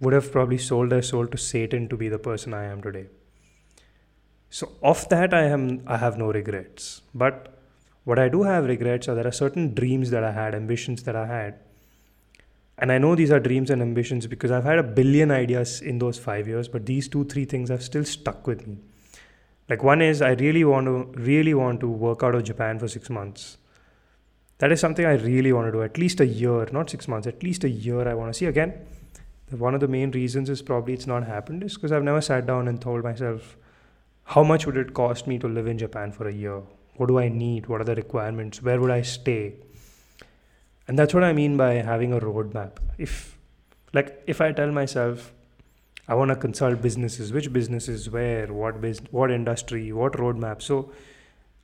Would 0.00 0.12
have 0.12 0.30
probably 0.32 0.58
sold 0.58 0.90
their 0.90 1.02
soul 1.02 1.26
to 1.26 1.38
Satan 1.38 1.88
to 1.88 1.96
be 1.96 2.08
the 2.08 2.18
person 2.18 2.54
I 2.54 2.64
am 2.64 2.82
today. 2.82 3.06
So 4.50 4.72
of 4.82 5.08
that 5.08 5.32
I 5.32 5.44
am 5.44 5.82
I 5.86 5.96
have 5.96 6.18
no 6.18 6.32
regrets. 6.32 7.02
But 7.14 7.58
what 8.04 8.18
I 8.18 8.28
do 8.28 8.42
have 8.42 8.64
regrets 8.64 9.08
are 9.08 9.14
there 9.14 9.26
are 9.26 9.32
certain 9.32 9.74
dreams 9.74 10.10
that 10.10 10.24
I 10.24 10.32
had, 10.32 10.54
ambitions 10.54 11.02
that 11.04 11.16
I 11.16 11.26
had. 11.26 11.60
And 12.78 12.90
I 12.90 12.98
know 12.98 13.14
these 13.14 13.30
are 13.30 13.38
dreams 13.38 13.70
and 13.70 13.82
ambitions 13.82 14.26
because 14.26 14.50
I've 14.50 14.64
had 14.64 14.78
a 14.78 14.82
billion 14.82 15.30
ideas 15.30 15.82
in 15.82 15.98
those 15.98 16.18
five 16.18 16.48
years, 16.48 16.66
but 16.66 16.86
these 16.86 17.08
two, 17.08 17.24
three 17.24 17.44
things 17.44 17.68
have 17.68 17.82
still 17.82 18.04
stuck 18.04 18.46
with 18.46 18.66
me. 18.66 18.78
Like 19.70 19.82
one 19.82 20.02
is 20.02 20.20
I 20.20 20.32
really 20.32 20.64
want 20.64 20.86
to 20.86 21.18
really 21.18 21.54
want 21.54 21.80
to 21.80 21.88
work 21.88 22.22
out 22.22 22.34
of 22.34 22.44
Japan 22.44 22.78
for 22.78 22.88
six 22.88 23.08
months 23.08 23.56
that 24.60 24.70
is 24.70 24.78
something 24.78 25.06
I 25.06 25.14
really 25.14 25.52
want 25.54 25.68
to 25.68 25.72
do. 25.72 25.82
At 25.82 25.96
least 25.96 26.20
a 26.20 26.26
year, 26.26 26.68
not 26.70 26.90
six 26.90 27.08
months, 27.08 27.26
at 27.26 27.42
least 27.42 27.64
a 27.64 27.68
year 27.68 28.06
I 28.06 28.12
want 28.12 28.30
to 28.30 28.38
see. 28.38 28.44
Again, 28.44 28.74
one 29.50 29.74
of 29.74 29.80
the 29.80 29.88
main 29.88 30.10
reasons 30.10 30.50
is 30.50 30.60
probably 30.60 30.92
it's 30.92 31.06
not 31.06 31.26
happened 31.26 31.64
is 31.64 31.74
because 31.74 31.92
I've 31.92 32.04
never 32.04 32.20
sat 32.20 32.46
down 32.46 32.68
and 32.68 32.78
told 32.80 33.02
myself, 33.02 33.56
how 34.24 34.44
much 34.44 34.66
would 34.66 34.76
it 34.76 34.92
cost 34.92 35.26
me 35.26 35.38
to 35.38 35.48
live 35.48 35.66
in 35.66 35.78
Japan 35.78 36.12
for 36.12 36.28
a 36.28 36.32
year? 36.32 36.62
What 36.96 37.06
do 37.06 37.18
I 37.18 37.30
need? 37.30 37.68
What 37.68 37.80
are 37.80 37.84
the 37.84 37.94
requirements? 37.94 38.62
Where 38.62 38.78
would 38.78 38.90
I 38.90 39.00
stay? 39.00 39.54
And 40.86 40.98
that's 40.98 41.14
what 41.14 41.24
I 41.24 41.32
mean 41.32 41.56
by 41.56 41.74
having 41.76 42.12
a 42.12 42.20
roadmap. 42.20 42.72
If, 42.98 43.38
like, 43.94 44.22
if 44.26 44.42
I 44.42 44.52
tell 44.52 44.70
myself, 44.70 45.32
I 46.10 46.14
want 46.14 46.30
to 46.30 46.34
consult 46.34 46.82
businesses, 46.82 47.32
which 47.32 47.52
businesses, 47.52 48.10
where, 48.10 48.52
what 48.52 48.80
business, 48.80 49.12
what 49.12 49.30
industry, 49.30 49.92
what 49.92 50.14
roadmap. 50.14 50.60
So 50.60 50.90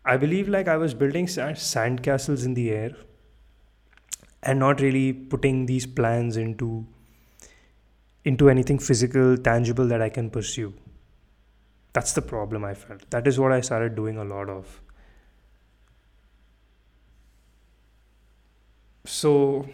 I 0.04 0.16
believe 0.16 0.48
like 0.48 0.68
I 0.68 0.76
was 0.76 0.94
building 0.94 1.26
sand 1.26 2.04
castles 2.04 2.44
in 2.44 2.54
the 2.54 2.70
air 2.70 2.92
and 4.44 4.60
not 4.60 4.80
really 4.80 5.12
putting 5.12 5.66
these 5.66 5.84
plans 5.84 6.36
into 6.36 6.86
into 8.24 8.48
anything 8.48 8.78
physical, 8.78 9.36
tangible 9.36 9.88
that 9.88 10.00
I 10.00 10.08
can 10.08 10.30
pursue. 10.30 10.72
That's 11.92 12.12
the 12.12 12.22
problem 12.22 12.64
I 12.64 12.74
felt. 12.74 13.10
That 13.10 13.26
is 13.26 13.40
what 13.40 13.50
I 13.50 13.60
started 13.60 13.96
doing 13.96 14.16
a 14.16 14.24
lot 14.24 14.48
of. 14.48 14.80
So 19.04 19.68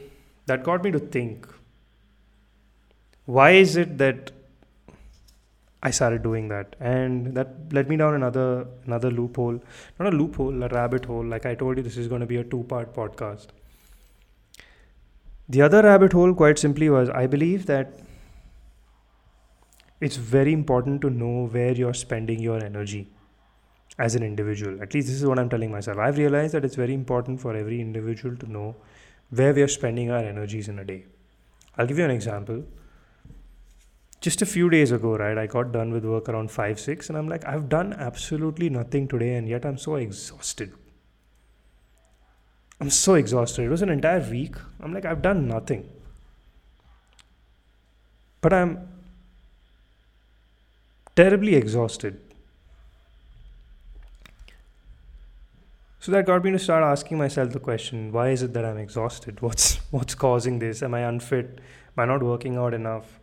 that 0.46 0.64
got 0.64 0.82
me 0.82 0.90
to 0.92 0.98
think 0.98 1.46
why 3.26 3.50
is 3.50 3.76
it 3.76 3.98
that 3.98 4.32
I 5.82 5.90
started 5.90 6.22
doing 6.22 6.48
that, 6.48 6.76
and 6.78 7.34
that 7.34 7.72
led 7.72 7.88
me 7.88 7.96
down 7.96 8.14
another 8.14 8.66
another 8.86 9.10
loophole. 9.10 9.58
Not 9.98 10.12
a 10.12 10.16
loophole, 10.16 10.62
a 10.62 10.68
rabbit 10.68 11.06
hole. 11.06 11.24
Like 11.24 11.44
I 11.44 11.54
told 11.54 11.76
you, 11.76 11.82
this 11.82 11.96
is 11.96 12.06
going 12.06 12.20
to 12.20 12.26
be 12.26 12.36
a 12.36 12.44
two-part 12.44 12.94
podcast. 12.94 13.48
The 15.48 15.62
other 15.62 15.82
rabbit 15.82 16.12
hole, 16.12 16.34
quite 16.34 16.58
simply, 16.58 16.88
was 16.88 17.10
I 17.10 17.26
believe 17.26 17.66
that 17.66 17.94
it's 20.00 20.16
very 20.16 20.52
important 20.52 21.00
to 21.02 21.10
know 21.10 21.48
where 21.48 21.72
you're 21.72 21.94
spending 21.94 22.40
your 22.40 22.62
energy 22.64 23.08
as 23.98 24.14
an 24.14 24.22
individual. 24.22 24.80
At 24.82 24.94
least 24.94 25.08
this 25.08 25.16
is 25.16 25.26
what 25.26 25.38
I'm 25.38 25.48
telling 25.48 25.70
myself. 25.70 25.98
I've 25.98 26.16
realized 26.16 26.54
that 26.54 26.64
it's 26.64 26.76
very 26.76 26.94
important 26.94 27.40
for 27.40 27.56
every 27.56 27.80
individual 27.80 28.36
to 28.36 28.50
know 28.50 28.76
where 29.30 29.52
we 29.52 29.62
are 29.62 29.68
spending 29.68 30.10
our 30.10 30.18
energies 30.18 30.68
in 30.68 30.78
a 30.78 30.84
day. 30.84 31.04
I'll 31.76 31.86
give 31.86 31.98
you 31.98 32.04
an 32.04 32.10
example 32.10 32.64
just 34.22 34.40
a 34.40 34.46
few 34.46 34.70
days 34.70 34.92
ago, 34.92 35.16
right, 35.16 35.36
I 35.36 35.46
got 35.48 35.72
done 35.72 35.92
with 35.92 36.04
work 36.04 36.28
around 36.28 36.52
5 36.52 36.78
6, 36.78 37.08
and 37.08 37.18
I'm 37.18 37.28
like, 37.28 37.44
I've 37.44 37.68
done 37.68 37.92
absolutely 37.92 38.70
nothing 38.70 39.08
today, 39.08 39.34
and 39.34 39.48
yet 39.48 39.66
I'm 39.66 39.76
so 39.76 39.96
exhausted. 39.96 40.72
I'm 42.80 42.88
so 42.88 43.14
exhausted. 43.14 43.64
It 43.64 43.68
was 43.68 43.82
an 43.82 43.88
entire 43.88 44.20
week. 44.20 44.54
I'm 44.80 44.94
like, 44.94 45.04
I've 45.04 45.22
done 45.22 45.48
nothing. 45.48 45.88
But 48.40 48.52
I'm 48.52 48.88
terribly 51.16 51.56
exhausted. 51.56 52.20
So 55.98 56.12
that 56.12 56.26
got 56.26 56.44
me 56.44 56.52
to 56.52 56.58
start 56.58 56.82
asking 56.84 57.18
myself 57.18 57.52
the 57.52 57.60
question 57.60 58.10
why 58.10 58.30
is 58.30 58.42
it 58.42 58.52
that 58.54 58.64
I'm 58.64 58.78
exhausted? 58.78 59.40
What's, 59.40 59.76
what's 59.90 60.14
causing 60.14 60.60
this? 60.60 60.82
Am 60.82 60.94
I 60.94 61.00
unfit? 61.00 61.60
Am 61.96 62.02
I 62.02 62.04
not 62.04 62.22
working 62.22 62.56
out 62.56 62.72
enough? 62.72 63.18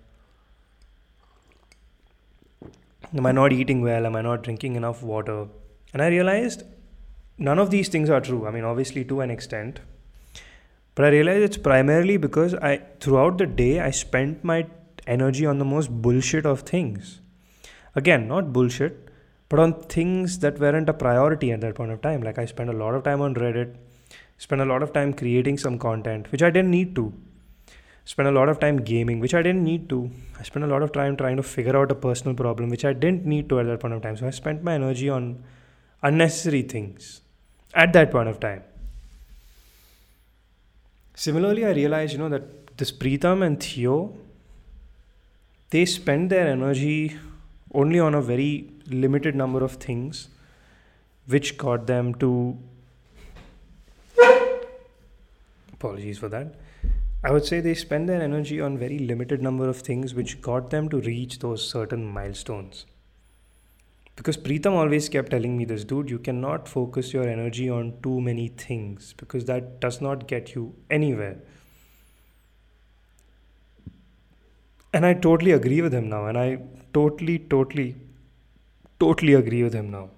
Am 3.18 3.26
I 3.26 3.32
not 3.32 3.52
eating 3.52 3.82
well? 3.82 4.06
Am 4.06 4.16
I 4.16 4.22
not 4.22 4.44
drinking 4.44 4.76
enough 4.76 5.02
water? 5.02 5.48
And 5.94 6.02
I 6.02 6.10
realized 6.10 6.64
none 7.38 7.58
of 7.58 7.72
these 7.72 7.90
things 7.90 8.10
are 8.10 8.22
true. 8.22 8.46
I 8.46 8.52
mean, 8.52 8.64
obviously, 8.64 9.04
to 9.06 9.22
an 9.22 9.32
extent. 9.32 9.80
But 10.94 11.06
I 11.06 11.10
realized 11.10 11.44
it's 11.44 11.58
primarily 11.58 12.18
because 12.18 12.54
I, 12.54 12.82
throughout 13.00 13.40
the 13.40 13.48
day, 13.48 13.80
I 13.80 13.90
spent 13.90 14.44
my 14.44 14.68
energy 15.08 15.46
on 15.46 15.58
the 15.58 15.66
most 15.66 15.90
bullshit 15.90 16.46
of 16.46 16.62
things. 16.62 17.22
Again, 17.96 18.28
not 18.28 18.54
bullshit, 18.54 19.10
but 19.50 19.60
on 19.60 19.74
things 19.84 20.40
that 20.40 20.60
weren't 20.60 20.90
a 20.90 20.94
priority 20.94 21.52
at 21.52 21.62
that 21.62 21.74
point 21.76 21.92
of 21.92 22.02
time. 22.02 22.22
Like 22.22 22.38
I 22.38 22.46
spent 22.46 22.70
a 22.70 22.74
lot 22.74 22.94
of 22.94 23.04
time 23.04 23.22
on 23.22 23.34
Reddit, 23.34 23.76
spent 24.38 24.62
a 24.62 24.66
lot 24.66 24.84
of 24.84 24.94
time 24.94 25.14
creating 25.14 25.58
some 25.58 25.80
content, 25.80 26.32
which 26.32 26.44
I 26.44 26.52
didn't 26.52 26.70
need 26.70 26.96
to 26.96 27.12
spent 28.10 28.28
a 28.28 28.32
lot 28.32 28.50
of 28.50 28.60
time 28.60 28.78
gaming, 28.78 29.20
which 29.20 29.36
I 29.36 29.44
didn't 29.44 29.64
need 29.64 29.88
to. 29.90 30.10
I 30.40 30.42
spent 30.42 30.66
a 30.66 30.68
lot 30.68 30.82
of 30.82 30.92
time 30.92 31.16
trying 31.16 31.38
to 31.38 31.44
figure 31.44 31.78
out 31.78 31.92
a 31.92 31.96
personal 31.96 32.36
problem, 32.36 32.70
which 32.70 32.84
I 32.84 32.92
didn't 32.92 33.24
need 33.24 33.50
to 33.50 33.60
at 33.60 33.68
that 33.68 33.80
point 33.80 33.94
of 33.94 34.02
time. 34.02 34.18
So 34.18 34.26
I 34.26 34.32
spent 34.32 34.64
my 34.64 34.74
energy 34.74 35.10
on 35.10 35.44
unnecessary 36.02 36.64
things 36.64 37.22
at 37.76 37.94
that 37.94 38.10
point 38.10 38.28
of 38.28 38.40
time. 38.40 38.64
Similarly, 41.14 41.66
I 41.66 41.74
realized, 41.74 42.14
you 42.14 42.18
know, 42.18 42.30
that 42.30 42.78
this 42.78 42.92
Preetham 42.92 43.46
and 43.46 43.62
Theo, 43.62 44.16
they 45.70 45.86
spend 45.86 46.32
their 46.32 46.48
energy 46.48 47.16
only 47.76 48.00
on 48.00 48.16
a 48.16 48.22
very 48.22 48.72
limited 48.88 49.36
number 49.36 49.64
of 49.64 49.74
things, 49.74 50.30
which 51.28 51.60
got 51.60 51.86
them 51.86 52.16
to. 52.16 52.58
Apologies 55.74 56.18
for 56.18 56.28
that 56.30 56.56
I 57.22 57.32
would 57.32 57.46
say 57.46 57.60
they 57.60 57.74
spend 57.74 58.08
their 58.08 58.22
energy 58.22 58.62
on 58.62 58.78
very 58.78 58.98
limited 58.98 59.42
number 59.42 59.68
of 59.68 59.82
things 59.82 60.14
which 60.14 60.42
got 60.42 60.70
them 60.70 60.88
to 60.90 61.02
reach 61.02 61.40
those 61.40 61.68
certain 61.68 62.06
milestones. 62.06 62.86
Because 64.16 64.38
Preetham 64.38 64.74
always 64.74 65.10
kept 65.10 65.32
telling 65.32 65.58
me 65.58 65.66
this, 65.66 65.84
dude, 65.84 66.10
you 66.10 66.20
cannot 66.20 66.68
focus 66.68 67.14
your 67.14 67.28
energy 67.28 67.70
on 67.70 67.94
too 68.02 68.22
many 68.22 68.48
things 68.48 69.14
because 69.18 69.46
that 69.46 69.82
does 69.82 70.00
not 70.02 70.28
get 70.28 70.56
you 70.56 70.76
anywhere. 70.90 71.38
And 74.94 75.06
I 75.06 75.14
totally 75.14 75.52
agree 75.52 75.82
with 75.82 75.94
him 75.94 76.10
now, 76.10 76.26
and 76.26 76.38
I 76.38 76.60
totally, 76.94 77.40
totally, 77.40 77.96
totally 79.00 79.34
agree 79.34 79.64
with 79.64 79.74
him 79.74 79.92
now. 79.92 80.10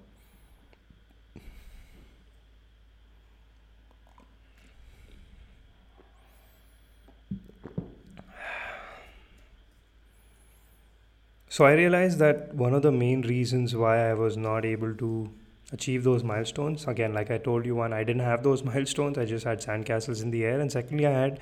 So 11.52 11.66
I 11.66 11.72
realized 11.74 12.18
that 12.20 12.54
one 12.54 12.72
of 12.72 12.80
the 12.80 12.90
main 12.90 13.20
reasons 13.20 13.76
why 13.76 14.08
I 14.08 14.14
was 14.14 14.38
not 14.38 14.64
able 14.64 14.94
to 14.94 15.30
achieve 15.70 16.02
those 16.02 16.24
milestones, 16.24 16.86
again, 16.86 17.12
like 17.12 17.30
I 17.30 17.36
told 17.36 17.66
you, 17.66 17.74
one, 17.74 17.92
I 17.92 18.04
didn't 18.04 18.22
have 18.22 18.42
those 18.42 18.62
milestones. 18.68 19.18
I 19.18 19.26
just 19.26 19.44
had 19.44 19.60
sandcastles 19.60 20.22
in 20.22 20.30
the 20.30 20.46
air. 20.46 20.60
And 20.60 20.72
secondly, 20.72 21.06
I 21.06 21.10
had 21.10 21.40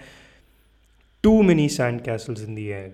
too 1.22 1.44
many 1.44 1.68
sandcastles 1.68 2.42
in 2.42 2.56
the 2.56 2.72
air. 2.72 2.90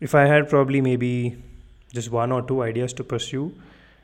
If 0.00 0.14
I 0.14 0.24
had 0.24 0.48
probably 0.48 0.80
maybe 0.80 1.36
just 1.92 2.10
one 2.10 2.32
or 2.32 2.40
two 2.40 2.62
ideas 2.62 2.94
to 2.94 3.04
pursue, 3.04 3.48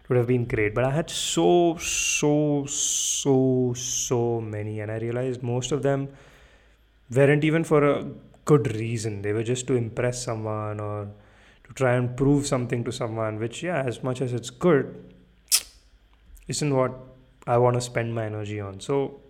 it 0.03 0.11
would 0.11 0.19
have 0.19 0.27
been 0.27 0.45
great. 0.45 0.75
But 0.75 0.85
I 0.85 0.91
had 0.91 1.09
so, 1.09 1.79
so, 1.79 2.67
so, 2.67 3.73
so 3.73 4.43
many. 4.43 4.81
And 4.81 4.93
I 4.93 4.99
realized 4.99 5.43
most 5.43 5.73
of 5.73 5.83
them 5.83 6.09
weren't 7.11 7.45
even 7.45 7.65
for 7.65 7.83
a 7.83 8.05
good 8.45 8.77
reason. 8.77 9.23
They 9.23 9.33
were 9.33 9.43
just 9.43 9.67
to 9.69 9.75
impress 9.75 10.23
someone 10.23 10.79
or 10.79 11.09
try 11.75 11.95
and 11.95 12.17
prove 12.17 12.47
something 12.47 12.85
to 12.85 12.93
someone, 12.93 13.39
which, 13.39 13.63
yeah, 13.63 13.83
as 13.83 14.03
much 14.03 14.21
as 14.21 14.33
it's 14.33 14.51
good, 14.51 15.15
isn't 16.49 16.75
what 16.75 16.93
I 17.47 17.59
want 17.59 17.75
to 17.75 17.81
spend 17.81 18.15
my 18.15 18.25
energy 18.27 18.61
on. 18.61 18.81
So 18.81 19.21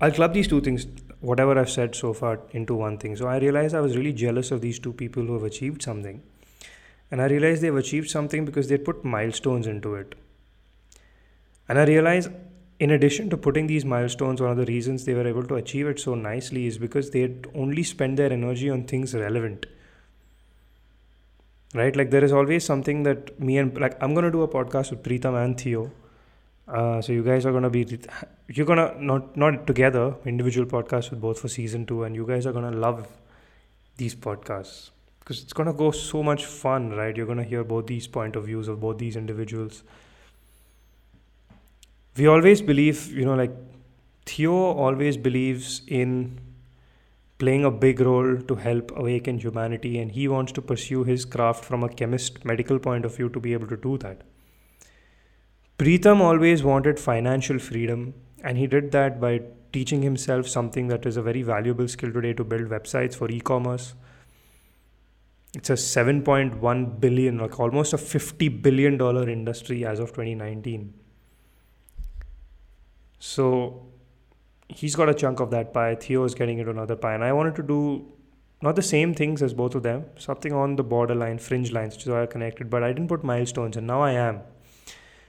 I'll 0.00 0.12
club 0.12 0.34
these 0.34 0.48
two 0.48 0.60
things 0.60 0.86
whatever 1.20 1.56
I've 1.58 1.70
said 1.70 1.94
so 1.94 2.12
far 2.12 2.40
into 2.50 2.74
one 2.74 2.98
thing. 2.98 3.14
So 3.16 3.28
I 3.28 3.38
realized 3.38 3.74
I 3.74 3.80
was 3.80 3.96
really 3.96 4.12
jealous 4.12 4.50
of 4.50 4.60
these 4.60 4.78
two 4.78 4.92
people 4.92 5.24
who 5.24 5.34
have 5.34 5.44
achieved 5.44 5.82
something. 5.82 6.22
And 7.10 7.22
I 7.22 7.26
realized 7.26 7.62
they've 7.62 7.76
achieved 7.76 8.10
something 8.10 8.44
because 8.44 8.68
they 8.68 8.78
put 8.78 9.04
milestones 9.04 9.66
into 9.66 9.94
it. 9.94 10.16
And 11.68 11.78
I 11.78 11.84
realized, 11.84 12.30
in 12.80 12.90
addition 12.90 13.30
to 13.30 13.36
putting 13.36 13.68
these 13.68 13.84
milestones, 13.84 14.40
one 14.40 14.50
of 14.50 14.56
the 14.56 14.64
reasons 14.64 15.04
they 15.04 15.14
were 15.14 15.26
able 15.26 15.44
to 15.44 15.54
achieve 15.54 15.86
it 15.86 16.00
so 16.00 16.16
nicely 16.16 16.66
is 16.66 16.78
because 16.78 17.10
they 17.10 17.20
had 17.20 17.46
only 17.54 17.84
spent 17.84 18.16
their 18.16 18.32
energy 18.32 18.68
on 18.68 18.84
things 18.84 19.14
relevant. 19.14 19.66
Right? 21.74 21.96
Like, 21.96 22.10
there 22.10 22.22
is 22.22 22.32
always 22.32 22.64
something 22.64 23.02
that 23.04 23.40
me 23.40 23.58
and, 23.58 23.78
like, 23.78 23.96
I'm 24.02 24.14
going 24.14 24.24
to 24.24 24.30
do 24.30 24.42
a 24.42 24.48
podcast 24.48 24.90
with 24.90 25.02
Preetham 25.02 25.42
and 25.42 25.58
Theo. 25.58 25.90
Uh, 26.68 27.02
so 27.02 27.12
you 27.12 27.22
guys 27.22 27.44
are 27.44 27.52
gonna 27.52 27.68
be 27.68 27.98
you're 28.48 28.64
gonna 28.64 28.94
not 28.98 29.36
not 29.36 29.66
together 29.66 30.14
individual 30.24 30.66
podcasts 30.66 31.10
with 31.10 31.20
both 31.20 31.40
for 31.40 31.48
season 31.48 31.84
two 31.84 32.04
and 32.04 32.14
you 32.14 32.24
guys 32.24 32.46
are 32.46 32.52
gonna 32.52 32.70
love 32.70 33.08
these 33.96 34.14
podcasts 34.14 34.90
because 35.18 35.42
it's 35.42 35.52
gonna 35.52 35.72
go 35.72 35.90
so 35.90 36.22
much 36.22 36.44
fun 36.46 36.90
right 36.90 37.16
you're 37.16 37.26
gonna 37.26 37.42
hear 37.42 37.64
both 37.64 37.86
these 37.88 38.06
point 38.06 38.36
of 38.36 38.46
views 38.46 38.68
of 38.68 38.80
both 38.80 38.96
these 38.98 39.16
individuals 39.16 39.82
we 42.16 42.28
always 42.28 42.62
believe 42.62 43.10
you 43.12 43.24
know 43.24 43.34
like 43.34 43.52
theo 44.24 44.54
always 44.54 45.16
believes 45.16 45.82
in 45.88 46.38
playing 47.42 47.64
a 47.70 47.76
big 47.86 48.04
role 48.10 48.36
to 48.50 48.60
help 48.66 48.92
awaken 49.04 49.38
humanity 49.46 49.94
and 50.02 50.18
he 50.18 50.28
wants 50.36 50.52
to 50.60 50.68
pursue 50.72 51.04
his 51.12 51.24
craft 51.36 51.64
from 51.70 51.88
a 51.88 51.94
chemist 52.00 52.44
medical 52.52 52.78
point 52.90 53.10
of 53.10 53.16
view 53.16 53.28
to 53.38 53.48
be 53.48 53.58
able 53.58 53.74
to 53.74 53.80
do 53.88 53.96
that 54.06 54.28
Preetham 55.82 56.20
always 56.20 56.62
wanted 56.62 57.00
financial 57.00 57.58
freedom, 57.58 58.14
and 58.44 58.56
he 58.56 58.68
did 58.68 58.92
that 58.92 59.20
by 59.20 59.40
teaching 59.72 60.00
himself 60.02 60.46
something 60.46 60.86
that 60.86 61.06
is 61.06 61.16
a 61.16 61.22
very 61.22 61.42
valuable 61.42 61.88
skill 61.88 62.12
today 62.12 62.32
to 62.34 62.44
build 62.44 62.68
websites 62.68 63.16
for 63.16 63.28
e 63.28 63.40
commerce. 63.40 63.94
It's 65.54 65.70
a 65.70 65.72
7.1 65.72 67.00
billion, 67.00 67.38
like 67.38 67.58
almost 67.58 67.92
a 67.94 67.98
50 67.98 68.48
billion 68.48 68.96
dollar 68.96 69.28
industry 69.28 69.84
as 69.84 69.98
of 69.98 70.10
2019. 70.10 70.94
So 73.18 73.86
he's 74.74 74.94
got 74.94 75.08
a 75.08 75.14
chunk 75.14 75.40
of 75.40 75.50
that 75.50 75.72
pie. 75.72 75.94
Theo 75.94 76.24
is 76.24 76.34
getting 76.34 76.58
into 76.58 76.70
another 76.70 76.96
pie, 76.96 77.14
and 77.14 77.24
I 77.24 77.32
wanted 77.32 77.56
to 77.56 77.62
do 77.62 78.06
not 78.60 78.76
the 78.76 78.82
same 78.82 79.12
things 79.14 79.42
as 79.42 79.54
both 79.54 79.74
of 79.74 79.82
them, 79.82 80.04
something 80.18 80.52
on 80.52 80.76
the 80.76 80.84
borderline, 80.84 81.38
fringe 81.38 81.72
lines, 81.72 81.94
which 81.94 82.04
is 82.04 82.10
why 82.10 82.22
I 82.22 82.26
connected. 82.26 82.70
But 82.70 82.82
I 82.82 82.92
didn't 82.92 83.08
put 83.08 83.24
milestones, 83.24 83.76
and 83.76 83.86
now 83.86 84.02
I 84.02 84.12
am. 84.12 84.40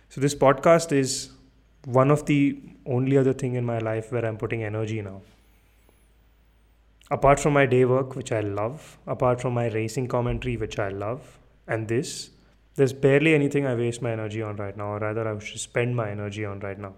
So 0.10 0.22
this 0.22 0.36
podcast 0.36 0.92
is 0.92 1.32
one 1.86 2.12
of 2.12 2.26
the 2.28 2.62
only 2.86 3.18
other 3.18 3.34
thing 3.34 3.56
in 3.56 3.66
my 3.66 3.80
life 3.80 4.12
where 4.12 4.26
I'm 4.26 4.38
putting 4.38 4.64
energy 4.64 5.02
now. 5.02 5.22
Apart 7.12 7.40
from 7.40 7.54
my 7.54 7.66
day 7.66 7.86
work, 7.86 8.16
which 8.16 8.32
I 8.32 8.40
love, 8.40 8.98
apart 9.08 9.42
from 9.42 9.54
my 9.54 9.68
racing 9.68 10.08
commentary, 10.08 10.56
which 10.58 10.80
I 10.80 10.90
love, 10.90 11.40
and 11.68 11.88
this, 11.88 12.30
there's 12.76 12.94
barely 12.94 13.34
anything 13.36 13.66
I 13.66 13.76
waste 13.76 14.02
my 14.02 14.12
energy 14.12 14.42
on 14.42 14.56
right 14.56 14.76
now, 14.76 14.94
or 14.94 15.00
rather, 15.00 15.28
I 15.28 15.38
should 15.40 15.60
spend 15.60 15.96
my 15.96 16.10
energy 16.10 16.46
on 16.46 16.60
right 16.60 16.80
now. 16.80 16.94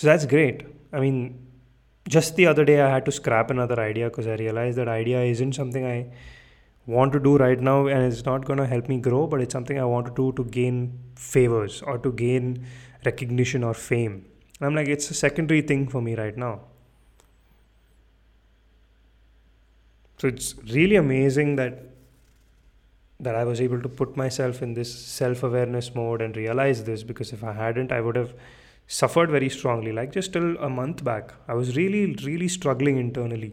So 0.00 0.06
that's 0.06 0.24
great. 0.24 0.62
I 0.94 0.98
mean, 0.98 1.46
just 2.08 2.34
the 2.34 2.46
other 2.46 2.64
day, 2.64 2.80
I 2.80 2.88
had 2.88 3.04
to 3.04 3.12
scrap 3.12 3.50
another 3.50 3.78
idea 3.78 4.08
because 4.08 4.26
I 4.26 4.36
realized 4.36 4.78
that 4.78 4.88
idea 4.88 5.22
isn't 5.24 5.52
something 5.52 5.84
I 5.84 6.06
want 6.86 7.12
to 7.12 7.20
do 7.20 7.36
right 7.36 7.60
now 7.60 7.86
and 7.86 8.10
it's 8.10 8.24
not 8.24 8.46
going 8.46 8.58
to 8.58 8.66
help 8.66 8.88
me 8.88 8.96
grow 8.98 9.26
but 9.26 9.42
it's 9.42 9.52
something 9.52 9.78
i 9.78 9.84
want 9.84 10.06
to 10.06 10.12
do 10.14 10.32
to 10.38 10.44
gain 10.50 10.78
favors 11.14 11.82
or 11.82 11.98
to 11.98 12.10
gain 12.12 12.46
recognition 13.04 13.62
or 13.62 13.74
fame 13.74 14.14
and 14.58 14.66
i'm 14.66 14.74
like 14.74 14.88
it's 14.88 15.10
a 15.10 15.14
secondary 15.14 15.60
thing 15.60 15.86
for 15.86 16.00
me 16.00 16.14
right 16.16 16.38
now 16.38 16.60
so 20.18 20.26
it's 20.28 20.54
really 20.72 20.96
amazing 20.96 21.54
that 21.56 21.78
that 23.20 23.34
i 23.34 23.44
was 23.44 23.60
able 23.60 23.80
to 23.82 23.88
put 24.00 24.16
myself 24.16 24.62
in 24.62 24.74
this 24.80 24.92
self-awareness 24.92 25.94
mode 25.94 26.22
and 26.22 26.36
realize 26.36 26.82
this 26.84 27.04
because 27.12 27.32
if 27.32 27.44
i 27.44 27.52
hadn't 27.52 27.92
i 27.92 28.00
would 28.00 28.16
have 28.16 28.34
suffered 28.98 29.30
very 29.30 29.48
strongly. 29.48 29.92
Like 29.92 30.12
just 30.12 30.32
till 30.32 30.56
a 30.58 30.68
month 30.68 31.04
back 31.04 31.32
i 31.46 31.54
was 31.54 31.76
really 31.76 32.14
really 32.28 32.48
struggling 32.48 32.96
internally. 32.98 33.52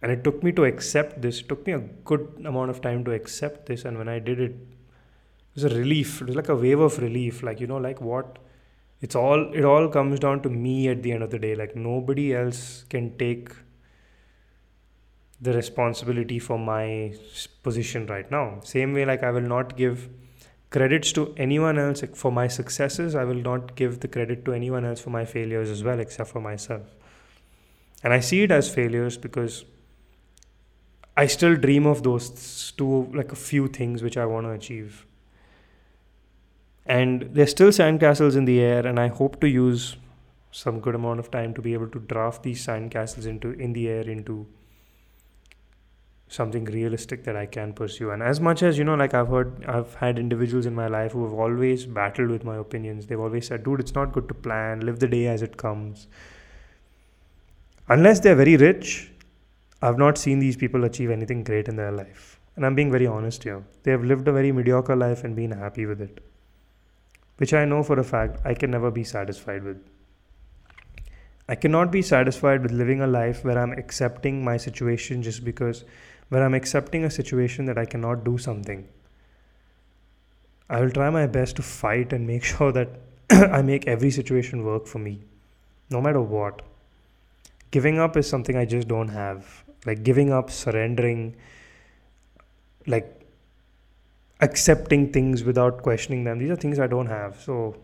And 0.00 0.12
it 0.12 0.22
took 0.24 0.42
me 0.42 0.52
to 0.52 0.64
accept 0.64 1.20
this. 1.20 1.40
It 1.40 1.48
took 1.48 1.66
me 1.66 1.72
a 1.72 1.80
good 2.10 2.26
amount 2.44 2.70
of 2.70 2.80
time 2.80 3.04
to 3.04 3.12
accept 3.12 3.66
this. 3.66 3.84
And 3.84 3.98
when 3.98 4.08
i 4.08 4.18
did 4.18 4.40
it 4.40 4.52
it 4.52 5.54
was 5.54 5.64
a 5.64 5.74
relief. 5.76 6.20
It 6.22 6.28
was 6.28 6.36
like 6.36 6.48
a 6.48 6.56
wave 6.56 6.80
of 6.80 6.98
relief. 6.98 7.42
Like 7.42 7.60
you 7.60 7.66
know 7.66 7.76
like 7.76 8.00
what? 8.00 8.38
It's 9.02 9.14
all 9.14 9.52
it 9.52 9.64
all 9.64 9.88
comes 9.88 10.20
down 10.20 10.42
to 10.42 10.48
me 10.48 10.88
at 10.88 11.02
the 11.02 11.12
end 11.12 11.22
of 11.22 11.30
the 11.30 11.38
day. 11.38 11.54
Like 11.54 11.76
nobody 11.76 12.34
else 12.34 12.84
can 12.88 13.16
take 13.18 13.50
the 15.40 15.52
responsibility 15.52 16.38
for 16.38 16.58
my 16.58 17.12
position 17.62 18.06
right 18.06 18.30
now. 18.30 18.60
Same 18.62 18.94
way 18.94 19.04
like 19.04 19.22
i 19.22 19.30
will 19.30 19.50
not 19.56 19.76
give 19.76 20.08
credits 20.70 21.12
to 21.12 21.34
anyone 21.36 21.78
else 21.78 22.02
for 22.14 22.30
my 22.30 22.46
successes 22.46 23.14
i 23.14 23.24
will 23.24 23.42
not 23.50 23.74
give 23.74 24.00
the 24.00 24.08
credit 24.08 24.44
to 24.44 24.52
anyone 24.52 24.84
else 24.84 25.00
for 25.00 25.10
my 25.10 25.24
failures 25.24 25.70
as 25.70 25.82
well 25.82 26.00
except 26.00 26.30
for 26.30 26.40
myself 26.40 26.94
and 28.04 28.12
i 28.12 28.20
see 28.20 28.42
it 28.42 28.50
as 28.50 28.72
failures 28.72 29.16
because 29.16 29.64
I 31.18 31.26
still 31.26 31.56
dream 31.56 31.84
of 31.84 32.04
those 32.04 32.72
two, 32.76 33.10
like 33.12 33.32
a 33.32 33.36
few 33.36 33.66
things 33.66 34.04
which 34.04 34.16
I 34.16 34.24
want 34.24 34.46
to 34.46 34.50
achieve. 34.52 35.04
And 36.86 37.22
there's 37.32 37.50
still 37.50 37.70
sandcastles 37.70 38.36
in 38.36 38.44
the 38.44 38.60
air, 38.60 38.86
and 38.86 39.00
I 39.00 39.08
hope 39.08 39.40
to 39.40 39.48
use 39.48 39.96
some 40.52 40.78
good 40.78 40.94
amount 40.94 41.18
of 41.18 41.28
time 41.32 41.54
to 41.54 41.60
be 41.60 41.72
able 41.72 41.88
to 41.88 41.98
draft 41.98 42.44
these 42.44 42.64
sandcastles 42.64 43.26
into 43.26 43.50
in 43.50 43.72
the 43.72 43.88
air 43.88 44.08
into 44.08 44.46
something 46.28 46.64
realistic 46.66 47.24
that 47.24 47.36
I 47.36 47.46
can 47.46 47.72
pursue. 47.72 48.10
And 48.10 48.22
as 48.22 48.40
much 48.40 48.62
as 48.62 48.78
you 48.78 48.84
know, 48.84 48.94
like 48.94 49.14
I've 49.14 49.28
heard, 49.28 49.64
I've 49.66 49.94
had 49.94 50.18
individuals 50.18 50.66
in 50.66 50.74
my 50.74 50.86
life 50.86 51.12
who 51.12 51.24
have 51.24 51.32
always 51.32 51.86
battled 51.86 52.30
with 52.30 52.44
my 52.44 52.56
opinions. 52.56 53.06
They've 53.06 53.18
always 53.18 53.46
said, 53.46 53.64
"Dude, 53.64 53.80
it's 53.80 53.94
not 53.94 54.12
good 54.12 54.28
to 54.28 54.34
plan. 54.34 54.80
Live 54.80 54.98
the 55.00 55.08
day 55.08 55.26
as 55.26 55.42
it 55.42 55.56
comes." 55.56 56.06
Unless 57.88 58.20
they're 58.20 58.34
very 58.34 58.56
rich, 58.56 59.10
I've 59.80 59.98
not 59.98 60.18
seen 60.18 60.38
these 60.38 60.56
people 60.56 60.84
achieve 60.84 61.10
anything 61.10 61.44
great 61.44 61.68
in 61.68 61.76
their 61.76 61.92
life. 61.92 62.38
And 62.56 62.66
I'm 62.66 62.74
being 62.74 62.90
very 62.90 63.06
honest 63.06 63.44
here. 63.44 63.62
They 63.84 63.92
have 63.92 64.04
lived 64.04 64.28
a 64.28 64.32
very 64.32 64.50
mediocre 64.52 64.96
life 64.96 65.24
and 65.24 65.34
been 65.34 65.52
happy 65.52 65.86
with 65.86 66.00
it. 66.02 66.20
Which 67.38 67.54
I 67.54 67.64
know 67.64 67.82
for 67.82 67.98
a 67.98 68.04
fact 68.04 68.40
I 68.44 68.52
can 68.52 68.72
never 68.72 68.90
be 68.90 69.04
satisfied 69.04 69.62
with. 69.62 69.78
I 71.48 71.54
cannot 71.54 71.90
be 71.90 72.02
satisfied 72.02 72.62
with 72.62 72.72
living 72.72 73.00
a 73.00 73.06
life 73.06 73.44
where 73.44 73.58
I'm 73.58 73.72
accepting 73.72 74.44
my 74.44 74.56
situation 74.58 75.22
just 75.22 75.44
because, 75.44 75.84
where 76.28 76.44
I'm 76.44 76.54
accepting 76.54 77.04
a 77.04 77.10
situation 77.10 77.64
that 77.66 77.78
I 77.78 77.84
cannot 77.84 78.24
do 78.24 78.38
something. 78.38 78.86
I 80.70 80.80
will 80.80 80.90
try 80.90 81.08
my 81.10 81.26
best 81.26 81.56
to 81.56 81.62
fight 81.62 82.12
and 82.12 82.26
make 82.26 82.44
sure 82.52 82.72
that 82.72 82.88
I 83.30 83.62
make 83.62 83.86
every 83.86 84.10
situation 84.10 84.64
work 84.64 84.86
for 84.86 84.98
me, 84.98 85.20
no 85.90 86.00
matter 86.00 86.20
what. 86.20 86.62
Giving 87.70 87.98
up 87.98 88.16
is 88.16 88.28
something 88.28 88.56
I 88.56 88.64
just 88.64 88.88
don't 88.88 89.08
have 89.08 89.64
like 89.86 90.02
giving 90.02 90.32
up 90.32 90.50
surrendering 90.50 91.36
like 92.86 93.14
accepting 94.40 95.12
things 95.12 95.44
without 95.44 95.82
questioning 95.82 96.24
them 96.24 96.38
these 96.38 96.50
are 96.50 96.56
things 96.56 96.78
i 96.78 96.86
don't 96.86 97.06
have 97.06 97.40
so 97.40 97.76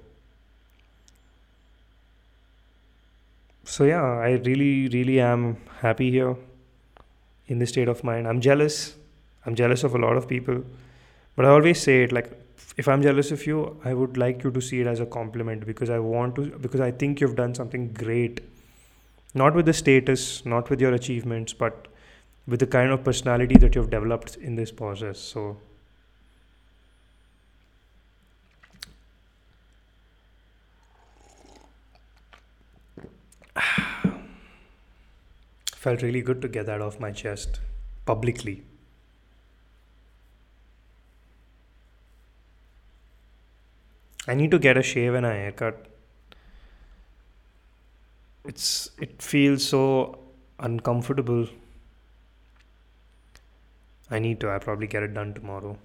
so 3.65 3.85
yeah 3.85 4.03
i 4.03 4.31
really 4.49 4.89
really 4.89 5.21
am 5.21 5.57
happy 5.81 6.11
here 6.11 6.37
in 7.47 7.59
this 7.59 7.71
state 7.71 7.89
of 7.89 8.03
mind. 8.05 8.27
I'm 8.27 8.41
jealous. 8.41 8.95
I'm 9.47 9.55
jealous 9.55 9.85
of 9.85 9.95
a 9.95 9.99
lot 9.99 10.17
of 10.17 10.29
people. 10.29 10.65
But 11.37 11.47
i 11.47 11.49
always 11.49 11.81
say 11.83 12.03
it 12.05 12.13
like 12.13 12.31
if 12.77 12.89
i'm 12.89 13.03
jealous 13.03 13.31
of 13.33 13.47
you 13.47 13.81
i 13.85 13.93
would 13.93 14.17
like 14.17 14.45
you 14.45 14.51
to 14.51 14.61
see 14.61 14.81
it 14.81 14.87
as 14.87 15.01
a 15.01 15.07
compliment 15.07 15.67
because 15.67 15.91
i 15.91 15.99
want 15.99 16.37
to 16.37 16.47
because 16.67 16.81
i 16.81 16.91
think 16.91 17.21
you've 17.21 17.37
done 17.37 17.55
something 17.55 17.93
great. 17.93 18.41
Not 19.37 19.55
with 19.55 19.67
the 19.67 19.73
status, 19.73 20.47
not 20.47 20.71
with 20.71 20.81
your 20.81 20.95
achievements, 20.95 21.53
but 21.53 21.89
with 22.47 22.61
the 22.61 22.69
kind 22.69 22.93
of 22.93 23.03
personality 23.03 23.57
that 23.57 23.75
you've 23.75 23.91
developed 23.91 24.37
in 24.37 24.55
this 24.55 24.71
process. 24.71 25.19
So, 25.19 25.57
felt 35.85 36.03
really 36.03 36.23
good 36.29 36.41
to 36.43 36.49
get 36.49 36.67
that 36.67 36.81
off 36.81 36.99
my 36.99 37.11
chest 37.23 37.61
publicly. 38.07 38.63
I 44.27 44.35
need 44.35 44.51
to 44.53 44.59
get 44.59 44.79
a 44.79 44.83
shave 44.83 45.15
and 45.15 45.27
a 45.27 45.33
haircut. 45.33 45.87
It's 48.53 48.69
it 49.07 49.21
feels 49.21 49.67
so 49.75 49.85
uncomfortable. 50.59 51.47
I 54.11 54.19
need 54.19 54.41
to 54.41 54.51
i 54.51 54.59
probably 54.59 54.87
get 54.87 55.03
it 55.03 55.15
done 55.15 55.35
tomorrow. 55.35 55.77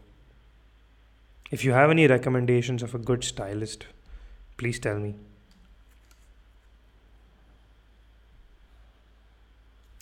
If 1.51 1.65
you 1.65 1.71
have 1.73 1.89
any 1.89 2.07
recommendations 2.07 2.83
of 2.83 2.95
a 2.95 2.99
good 3.11 3.23
stylist 3.23 3.87
please 4.59 4.79
tell 4.85 4.99
me 4.99 5.15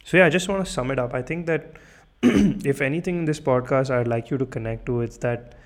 So, 0.07 0.15
yeah, 0.15 0.25
I 0.25 0.29
just 0.29 0.47
want 0.47 0.65
to 0.65 0.71
sum 0.71 0.89
it 0.91 0.99
up. 0.99 1.13
I 1.13 1.21
think 1.21 1.47
that 1.47 1.73
if 2.23 2.79
anything 2.79 3.17
in 3.17 3.25
this 3.25 3.41
podcast 3.41 3.89
I'd 3.89 4.07
like 4.07 4.29
you 4.31 4.37
to 4.37 4.45
connect 4.45 4.85
to, 4.85 5.01
it's 5.01 5.17
that 5.17 5.57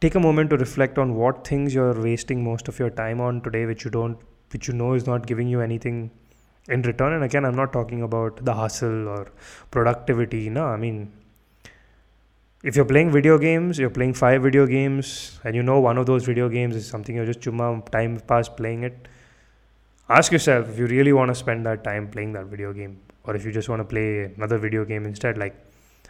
take 0.00 0.16
a 0.16 0.18
moment 0.18 0.50
to 0.50 0.56
reflect 0.56 0.98
on 0.98 1.14
what 1.14 1.46
things 1.46 1.72
you're 1.72 2.02
wasting 2.02 2.42
most 2.42 2.66
of 2.66 2.80
your 2.80 2.90
time 2.90 3.20
on 3.20 3.42
today, 3.42 3.64
which 3.64 3.84
you 3.84 3.92
don't, 3.92 4.18
which 4.52 4.66
you 4.66 4.74
know 4.74 4.94
is 4.94 5.06
not 5.06 5.24
giving 5.24 5.46
you 5.46 5.60
anything 5.60 6.10
in 6.68 6.82
return. 6.82 7.12
And 7.12 7.22
again, 7.22 7.44
I'm 7.44 7.54
not 7.54 7.72
talking 7.72 8.02
about 8.02 8.44
the 8.44 8.54
hustle 8.54 9.06
or 9.06 9.30
productivity. 9.70 10.50
No, 10.50 10.64
I 10.64 10.76
mean, 10.76 11.12
if 12.64 12.74
you're 12.74 12.84
playing 12.84 13.12
video 13.12 13.38
games, 13.38 13.78
you're 13.78 13.88
playing 14.00 14.14
five 14.14 14.42
video 14.42 14.66
games, 14.66 15.38
and 15.44 15.54
you 15.54 15.62
know 15.62 15.78
one 15.78 15.96
of 15.96 16.06
those 16.06 16.24
video 16.24 16.48
games 16.48 16.74
is 16.74 16.88
something 16.88 17.14
you're 17.14 17.26
just 17.26 17.38
chumma 17.38 17.88
time 17.92 18.18
pass 18.18 18.48
playing 18.48 18.82
it. 18.82 19.06
Ask 20.08 20.30
yourself 20.30 20.68
if 20.68 20.78
you 20.78 20.86
really 20.86 21.12
want 21.12 21.30
to 21.30 21.34
spend 21.34 21.66
that 21.66 21.82
time 21.82 22.08
playing 22.08 22.32
that 22.34 22.46
video 22.46 22.72
game, 22.72 23.00
or 23.24 23.34
if 23.34 23.44
you 23.44 23.50
just 23.50 23.68
want 23.68 23.80
to 23.80 23.84
play 23.84 24.32
another 24.36 24.56
video 24.56 24.84
game 24.84 25.04
instead. 25.04 25.36
Like, 25.36 25.56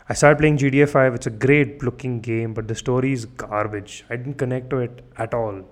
I 0.08 0.14
started 0.14 0.38
playing 0.38 0.58
GTA 0.58 0.88
5. 0.88 1.14
It's 1.14 1.26
a 1.26 1.30
great 1.30 1.82
looking 1.82 2.20
game, 2.20 2.52
but 2.52 2.68
the 2.68 2.74
story 2.74 3.12
is 3.12 3.24
garbage. 3.24 4.04
I 4.10 4.16
didn't 4.16 4.34
connect 4.34 4.68
to 4.70 4.78
it 4.78 5.02
at 5.16 5.32
all. 5.32 5.62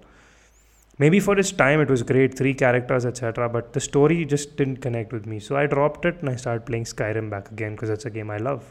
Maybe 0.98 1.20
for 1.20 1.38
its 1.38 1.52
time 1.52 1.80
it 1.80 1.90
was 1.90 2.02
great, 2.02 2.37
three 2.38 2.54
characters, 2.54 3.04
etc. 3.04 3.48
But 3.48 3.74
the 3.74 3.80
story 3.80 4.24
just 4.24 4.56
didn't 4.56 4.78
connect 4.78 5.12
with 5.12 5.26
me. 5.26 5.38
So 5.38 5.56
I 5.56 5.66
dropped 5.66 6.04
it 6.04 6.20
and 6.20 6.30
I 6.30 6.37
started 6.37 6.64
playing 6.64 6.84
Skyrim 6.84 7.28
back 7.28 7.50
again 7.50 7.72
because 7.72 7.90
that's 7.90 8.06
a 8.06 8.10
game 8.10 8.30
I 8.30 8.38
love. 8.38 8.64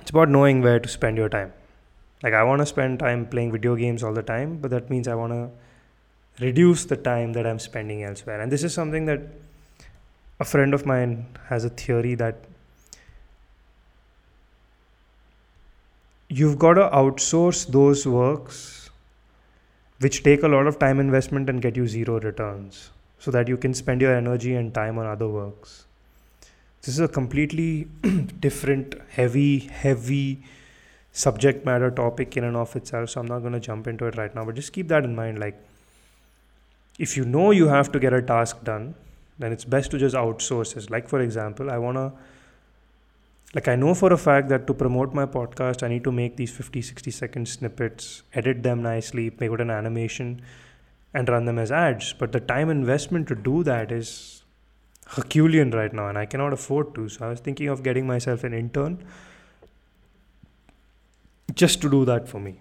It's 0.00 0.10
about 0.10 0.28
knowing 0.28 0.60
where 0.62 0.80
to 0.80 0.88
spend 0.88 1.18
your 1.18 1.28
time. 1.28 1.52
Like, 2.22 2.34
I 2.34 2.42
want 2.42 2.60
to 2.60 2.66
spend 2.66 2.98
time 2.98 3.26
playing 3.26 3.52
video 3.52 3.76
games 3.76 4.02
all 4.02 4.12
the 4.12 4.22
time, 4.22 4.58
but 4.58 4.70
that 4.72 4.90
means 4.90 5.06
I 5.06 5.14
want 5.14 5.32
to 5.32 5.50
reduce 6.40 6.84
the 6.84 6.96
time 6.96 7.32
that 7.32 7.46
I'm 7.46 7.58
spending 7.58 8.02
elsewhere. 8.02 8.40
And 8.40 8.50
this 8.52 8.62
is 8.62 8.72
something 8.72 9.06
that 9.06 9.20
a 10.40 10.44
friend 10.44 10.72
of 10.72 10.86
mine 10.86 11.26
has 11.48 11.64
a 11.64 11.70
theory 11.70 12.14
that 12.14 12.36
you've 16.28 16.58
got 16.58 16.74
to 16.74 16.88
outsource 16.90 17.66
those 17.66 18.06
works 18.06 18.90
which 20.00 20.22
take 20.22 20.42
a 20.42 20.48
lot 20.48 20.66
of 20.66 20.78
time 20.78 21.00
investment 21.00 21.48
and 21.48 21.60
get 21.60 21.74
you 21.74 21.88
zero 21.88 22.20
returns 22.20 22.90
so 23.18 23.30
that 23.30 23.48
you 23.48 23.56
can 23.56 23.74
spend 23.74 24.00
your 24.00 24.14
energy 24.14 24.54
and 24.54 24.74
time 24.74 24.98
on 24.98 25.06
other 25.06 25.28
works 25.28 25.86
this 26.82 26.94
is 26.94 27.00
a 27.00 27.08
completely 27.08 27.88
different 28.40 28.94
heavy 29.10 29.58
heavy 29.58 30.38
subject 31.12 31.64
matter 31.64 31.90
topic 31.90 32.36
in 32.36 32.44
and 32.44 32.56
of 32.56 32.76
itself 32.76 33.08
so 33.10 33.20
i'm 33.20 33.26
not 33.26 33.40
going 33.40 33.54
to 33.54 33.60
jump 33.60 33.86
into 33.86 34.04
it 34.04 34.16
right 34.16 34.34
now 34.34 34.44
but 34.44 34.54
just 34.54 34.72
keep 34.72 34.86
that 34.86 35.04
in 35.04 35.16
mind 35.16 35.38
like 35.38 35.58
if 36.98 37.16
you 37.16 37.24
know 37.24 37.50
you 37.50 37.68
have 37.68 37.90
to 37.92 37.98
get 37.98 38.12
a 38.12 38.20
task 38.20 38.62
done 38.64 38.94
then 39.38 39.52
it's 39.52 39.64
best 39.64 39.92
to 39.92 39.98
just 39.98 40.16
outsource 40.16 40.76
it. 40.76 40.90
Like 40.90 41.08
for 41.08 41.20
example 41.20 41.70
i 41.70 41.78
want 41.78 41.96
to 41.96 42.12
like 43.54 43.68
i 43.68 43.74
know 43.76 43.94
for 43.94 44.12
a 44.12 44.18
fact 44.18 44.48
that 44.48 44.66
to 44.66 44.74
promote 44.74 45.14
my 45.14 45.24
podcast 45.24 45.82
i 45.82 45.88
need 45.88 46.04
to 46.04 46.12
make 46.12 46.36
these 46.36 46.50
50 46.50 46.82
60 46.82 47.10
second 47.10 47.48
snippets 47.48 48.22
edit 48.34 48.62
them 48.62 48.82
nicely 48.82 49.30
make 49.40 49.50
it 49.50 49.60
an 49.60 49.70
animation 49.70 50.42
and 51.14 51.28
run 51.28 51.46
them 51.46 51.58
as 51.58 51.72
ads. 51.72 52.12
But 52.12 52.32
the 52.32 52.40
time 52.40 52.70
investment 52.70 53.28
to 53.28 53.34
do 53.34 53.62
that 53.64 53.90
is 53.90 54.42
herculean 55.16 55.70
right 55.70 55.92
now 55.92 56.08
and 56.08 56.18
i 56.18 56.26
cannot 56.26 56.52
afford 56.52 56.94
to. 56.94 57.08
So 57.08 57.26
i 57.26 57.28
was 57.30 57.40
thinking 57.40 57.68
of 57.68 57.82
getting 57.82 58.06
myself 58.06 58.44
an 58.44 58.52
intern 58.52 59.04
just 61.54 61.80
to 61.82 61.90
do 61.90 62.04
that 62.04 62.28
for 62.28 62.38
me 62.38 62.60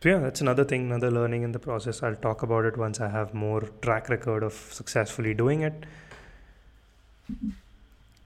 so 0.00 0.08
yeah 0.08 0.18
that's 0.18 0.40
another 0.40 0.64
thing 0.64 0.86
another 0.86 1.10
learning 1.10 1.42
in 1.42 1.52
the 1.52 1.58
process. 1.58 2.02
I'll 2.02 2.16
talk 2.16 2.42
about 2.42 2.64
it 2.64 2.76
once 2.76 3.00
i 3.00 3.08
have 3.08 3.34
more 3.34 3.62
track 3.82 4.08
record 4.08 4.42
of 4.42 4.52
successfully 4.52 5.34
doing 5.34 5.62
it. 5.62 5.86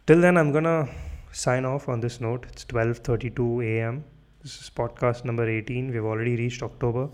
Till 0.07 0.21
then 0.21 0.37
i'm 0.37 0.53
gonna 0.53 0.89
sign 1.33 1.65
off 1.65 1.89
on 1.89 2.01
this 2.01 2.21
note. 2.21 2.47
It's 2.51 2.65
12.32 2.65 3.65
a.m 3.65 4.05
this 4.43 4.61
is 4.61 4.69
podcast 4.69 5.25
number 5.25 5.49
18 5.49 5.93
we've 5.93 6.05
already 6.05 6.35
reached 6.35 6.65
october 6.65 7.09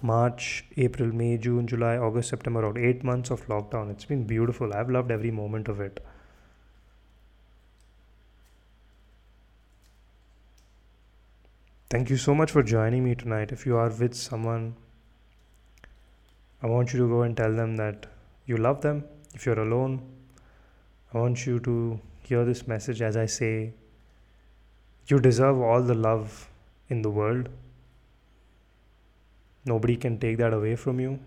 march 0.00 0.64
april 0.76 1.08
may 1.20 1.36
june 1.36 1.66
july 1.66 1.96
august 1.96 2.28
september 2.28 2.62
about 2.62 2.78
eight 2.78 3.02
months 3.02 3.30
of 3.30 3.44
lockdown. 3.48 3.90
It's 3.90 4.04
been 4.04 4.24
beautiful. 4.24 4.72
I've 4.72 4.88
loved 4.90 5.10
every 5.10 5.32
moment 5.32 5.66
of 5.66 5.80
it 5.80 5.98
thank 11.90 12.08
you 12.08 12.16
so 12.16 12.34
much 12.34 12.50
for 12.50 12.62
joining 12.62 13.04
me 13.04 13.14
tonight 13.14 13.52
if 13.52 13.66
you 13.66 13.76
are 13.76 13.90
with 13.90 14.14
someone 14.14 14.74
i 16.62 16.66
want 16.66 16.92
you 16.92 16.98
to 17.00 17.08
go 17.08 17.22
and 17.22 17.36
tell 17.36 17.52
them 17.52 17.76
that 17.76 18.06
you 18.46 18.56
love 18.56 18.80
them 18.80 19.04
if 19.34 19.44
you're 19.44 19.60
alone 19.60 20.00
I 21.12 21.18
want 21.18 21.44
you 21.44 21.58
to 21.60 21.98
hear 22.22 22.44
this 22.44 22.68
message 22.68 23.02
as 23.02 23.16
I 23.16 23.26
say, 23.26 23.72
you 25.08 25.18
deserve 25.18 25.60
all 25.60 25.82
the 25.82 25.94
love 25.94 26.48
in 26.88 27.02
the 27.02 27.10
world. 27.10 27.48
Nobody 29.64 29.96
can 29.96 30.18
take 30.18 30.38
that 30.38 30.54
away 30.54 30.76
from 30.76 31.00
you. 31.00 31.18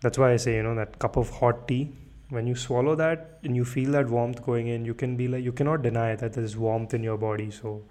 That's 0.00 0.16
why 0.16 0.32
I 0.32 0.36
say, 0.36 0.54
you 0.56 0.62
know, 0.62 0.76
that 0.76 1.00
cup 1.00 1.16
of 1.16 1.30
hot 1.30 1.66
tea, 1.66 1.90
when 2.28 2.46
you 2.46 2.54
swallow 2.54 2.94
that 2.94 3.40
and 3.42 3.56
you 3.56 3.64
feel 3.64 3.90
that 3.92 4.08
warmth 4.08 4.44
going 4.44 4.68
in, 4.68 4.84
you 4.84 4.94
can 4.94 5.16
be 5.16 5.26
like, 5.26 5.42
you 5.42 5.52
cannot 5.52 5.82
deny 5.82 6.14
that 6.14 6.34
there's 6.34 6.56
warmth 6.56 6.94
in 6.94 7.02
your 7.02 7.16
body. 7.16 7.50
So, 7.50 7.82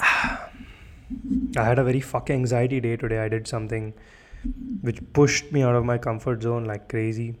I 0.00 1.64
had 1.64 1.78
a 1.78 1.84
very 1.84 2.00
fuck 2.00 2.30
anxiety 2.30 2.80
day 2.80 2.96
today. 2.96 3.18
I 3.18 3.28
did 3.28 3.46
something 3.46 3.92
which 4.80 5.00
pushed 5.12 5.52
me 5.52 5.62
out 5.62 5.76
of 5.76 5.84
my 5.84 5.98
comfort 5.98 6.42
zone 6.42 6.64
like 6.64 6.88
crazy. 6.88 7.36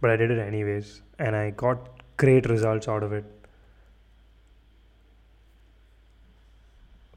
But 0.00 0.10
I 0.10 0.16
did 0.16 0.30
it 0.30 0.38
anyways, 0.38 1.02
and 1.18 1.34
I 1.34 1.50
got 1.50 1.88
great 2.16 2.46
results 2.48 2.86
out 2.86 3.02
of 3.02 3.12
it. 3.12 3.24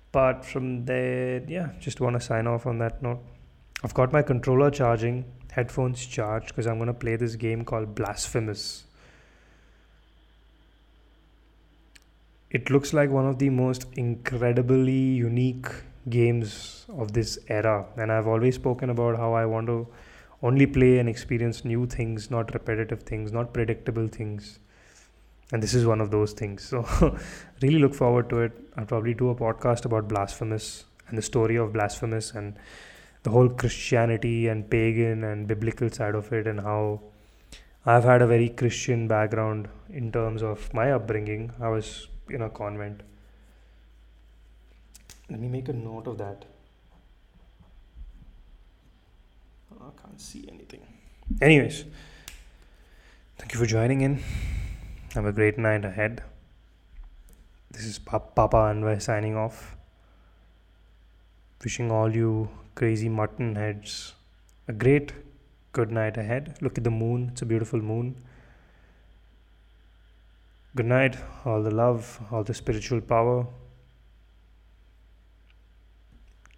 Apart 0.09 0.43
from 0.43 0.85
there, 0.85 1.43
yeah, 1.47 1.69
just 1.79 2.01
want 2.01 2.15
to 2.15 2.19
sign 2.19 2.47
off 2.47 2.65
on 2.65 2.79
that 2.79 3.01
note. 3.01 3.19
I've 3.83 3.93
got 3.93 4.11
my 4.11 4.21
controller 4.21 4.69
charging, 4.71 5.25
headphones 5.51 6.05
charged 6.05 6.47
because 6.47 6.67
I'm 6.67 6.77
going 6.77 6.87
to 6.87 6.93
play 6.93 7.15
this 7.15 7.35
game 7.35 7.63
called 7.63 7.95
Blasphemous. 7.95 8.85
It 12.51 12.69
looks 12.69 12.91
like 12.91 13.09
one 13.09 13.25
of 13.25 13.39
the 13.39 13.49
most 13.49 13.85
incredibly 13.93 14.91
unique 14.91 15.67
games 16.09 16.85
of 16.89 17.13
this 17.13 17.39
era. 17.47 17.85
And 17.95 18.11
i've 18.11 18.27
always 18.27 18.55
spoken 18.55 18.89
about 18.89 19.15
how 19.15 19.31
i 19.33 19.45
want 19.45 19.67
to 19.67 19.87
only 20.43 20.65
play 20.65 20.97
and 20.99 21.07
experience 21.07 21.63
new 21.63 21.85
things 21.85 22.29
not 22.29 22.53
repetitive 22.53 23.03
things 23.03 23.31
not 23.31 23.53
predictable 23.53 24.07
things. 24.07 24.59
And 25.53 25.63
this 25.63 25.73
is 25.73 25.85
one 25.85 26.01
of 26.01 26.11
those 26.11 26.33
things. 26.33 26.63
So 26.63 26.85
really 27.61 27.79
look 27.79 27.93
forward 27.93 28.29
to 28.31 28.39
it. 28.39 28.53
I'll 28.75 28.85
probably 28.85 29.13
do 29.13 29.29
a 29.29 29.35
podcast 29.35 29.85
about 29.85 30.09
blasphemous 30.09 30.85
and 31.07 31.17
the 31.17 31.21
story 31.21 31.55
of 31.55 31.71
blasphemous 31.71 32.31
and 32.31 32.57
the 33.23 33.29
whole 33.29 33.47
christianity 33.47 34.47
and 34.49 34.69
pagan 34.69 35.23
and 35.23 35.47
biblical 35.47 35.89
side 35.89 36.15
of 36.15 36.33
it 36.33 36.47
and 36.47 36.59
how 36.59 36.99
i've 37.85 38.03
had 38.03 38.21
a 38.21 38.27
very 38.27 38.49
christian 38.49 39.07
background 39.07 39.67
in 39.89 40.11
terms 40.11 40.43
of 40.43 40.73
my 40.73 40.91
upbringing. 40.91 41.51
I 41.61 41.69
was 41.69 42.07
in 42.33 42.41
a 42.41 42.49
convent 42.49 43.01
let 45.31 45.39
me 45.39 45.47
make 45.47 45.69
a 45.69 45.73
note 45.73 46.07
of 46.07 46.17
that. 46.17 46.43
Oh, 49.73 49.85
I 49.87 50.01
can't 50.01 50.19
see 50.19 50.45
anything. 50.51 50.81
Anyways, 51.41 51.85
thank 53.37 53.53
you 53.53 53.59
for 53.59 53.65
joining 53.65 54.01
in. 54.01 54.21
Have 55.13 55.25
a 55.25 55.31
great 55.31 55.57
night 55.57 55.85
ahead. 55.85 56.21
This 57.71 57.85
is 57.85 57.97
Papa 57.97 58.57
Anvay 58.57 59.01
signing 59.01 59.37
off. 59.37 59.77
Wishing 61.63 61.89
all 61.91 62.13
you 62.13 62.49
crazy 62.75 63.07
mutton 63.07 63.55
heads 63.55 64.15
a 64.67 64.73
great 64.73 65.13
good 65.71 65.91
night 65.91 66.17
ahead. 66.17 66.57
Look 66.59 66.77
at 66.77 66.83
the 66.83 66.91
moon, 66.91 67.29
it's 67.31 67.41
a 67.41 67.45
beautiful 67.45 67.81
moon. 67.81 68.15
Good 70.73 70.85
night, 70.85 71.17
all 71.43 71.61
the 71.61 71.71
love, 71.71 72.21
all 72.31 72.43
the 72.43 72.53
spiritual 72.53 73.01
power. 73.01 73.45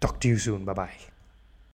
Talk 0.00 0.20
to 0.20 0.28
you 0.28 0.38
soon. 0.38 0.64
Bye 0.64 0.72
bye. 0.72 1.13